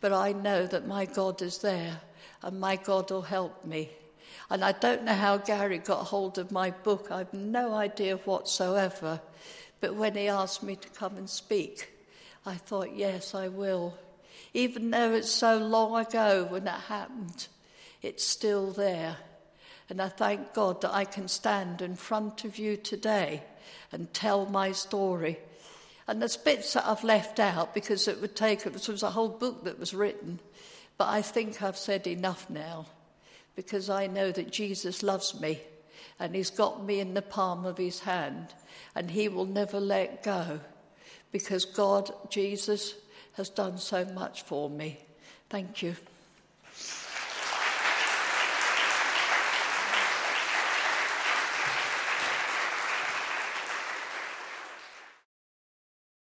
but 0.00 0.12
I 0.12 0.32
know 0.32 0.66
that 0.66 0.86
my 0.86 1.04
God 1.04 1.42
is 1.42 1.58
there 1.58 2.00
and 2.42 2.60
my 2.60 2.76
God 2.76 3.10
will 3.10 3.22
help 3.22 3.64
me. 3.64 3.90
And 4.48 4.64
I 4.64 4.72
don't 4.72 5.04
know 5.04 5.14
how 5.14 5.36
Gary 5.36 5.78
got 5.78 6.06
hold 6.06 6.38
of 6.38 6.50
my 6.50 6.70
book, 6.70 7.10
I've 7.10 7.32
no 7.32 7.74
idea 7.74 8.16
whatsoever. 8.16 9.20
But 9.80 9.94
when 9.94 10.14
he 10.14 10.28
asked 10.28 10.62
me 10.62 10.76
to 10.76 10.88
come 10.88 11.16
and 11.16 11.28
speak, 11.28 11.90
I 12.44 12.54
thought, 12.54 12.94
yes, 12.94 13.34
I 13.34 13.48
will. 13.48 13.96
Even 14.54 14.90
though 14.90 15.12
it's 15.12 15.30
so 15.30 15.58
long 15.58 16.00
ago 16.00 16.46
when 16.48 16.64
that 16.64 16.80
happened, 16.80 17.46
it's 18.02 18.24
still 18.24 18.72
there. 18.72 19.16
And 19.88 20.00
I 20.00 20.08
thank 20.08 20.54
God 20.54 20.80
that 20.82 20.94
I 20.94 21.04
can 21.04 21.28
stand 21.28 21.82
in 21.82 21.96
front 21.96 22.44
of 22.44 22.58
you 22.58 22.76
today 22.76 23.42
and 23.92 24.12
tell 24.12 24.46
my 24.46 24.72
story. 24.72 25.38
And 26.10 26.20
there's 26.20 26.36
bits 26.36 26.72
that 26.72 26.88
I've 26.88 27.04
left 27.04 27.38
out 27.38 27.72
because 27.72 28.08
it 28.08 28.20
would 28.20 28.34
take, 28.34 28.66
it 28.66 28.88
was 28.88 29.04
a 29.04 29.10
whole 29.10 29.28
book 29.28 29.62
that 29.62 29.78
was 29.78 29.94
written. 29.94 30.40
But 30.98 31.06
I 31.06 31.22
think 31.22 31.62
I've 31.62 31.76
said 31.76 32.04
enough 32.08 32.50
now 32.50 32.86
because 33.54 33.88
I 33.88 34.08
know 34.08 34.32
that 34.32 34.50
Jesus 34.50 35.04
loves 35.04 35.40
me 35.40 35.60
and 36.18 36.34
he's 36.34 36.50
got 36.50 36.84
me 36.84 36.98
in 36.98 37.14
the 37.14 37.22
palm 37.22 37.64
of 37.64 37.78
his 37.78 38.00
hand 38.00 38.48
and 38.96 39.12
he 39.12 39.28
will 39.28 39.46
never 39.46 39.78
let 39.78 40.24
go 40.24 40.58
because 41.30 41.64
God, 41.64 42.10
Jesus, 42.28 42.96
has 43.34 43.48
done 43.48 43.78
so 43.78 44.04
much 44.04 44.42
for 44.42 44.68
me. 44.68 44.98
Thank 45.48 45.80
you. 45.80 45.94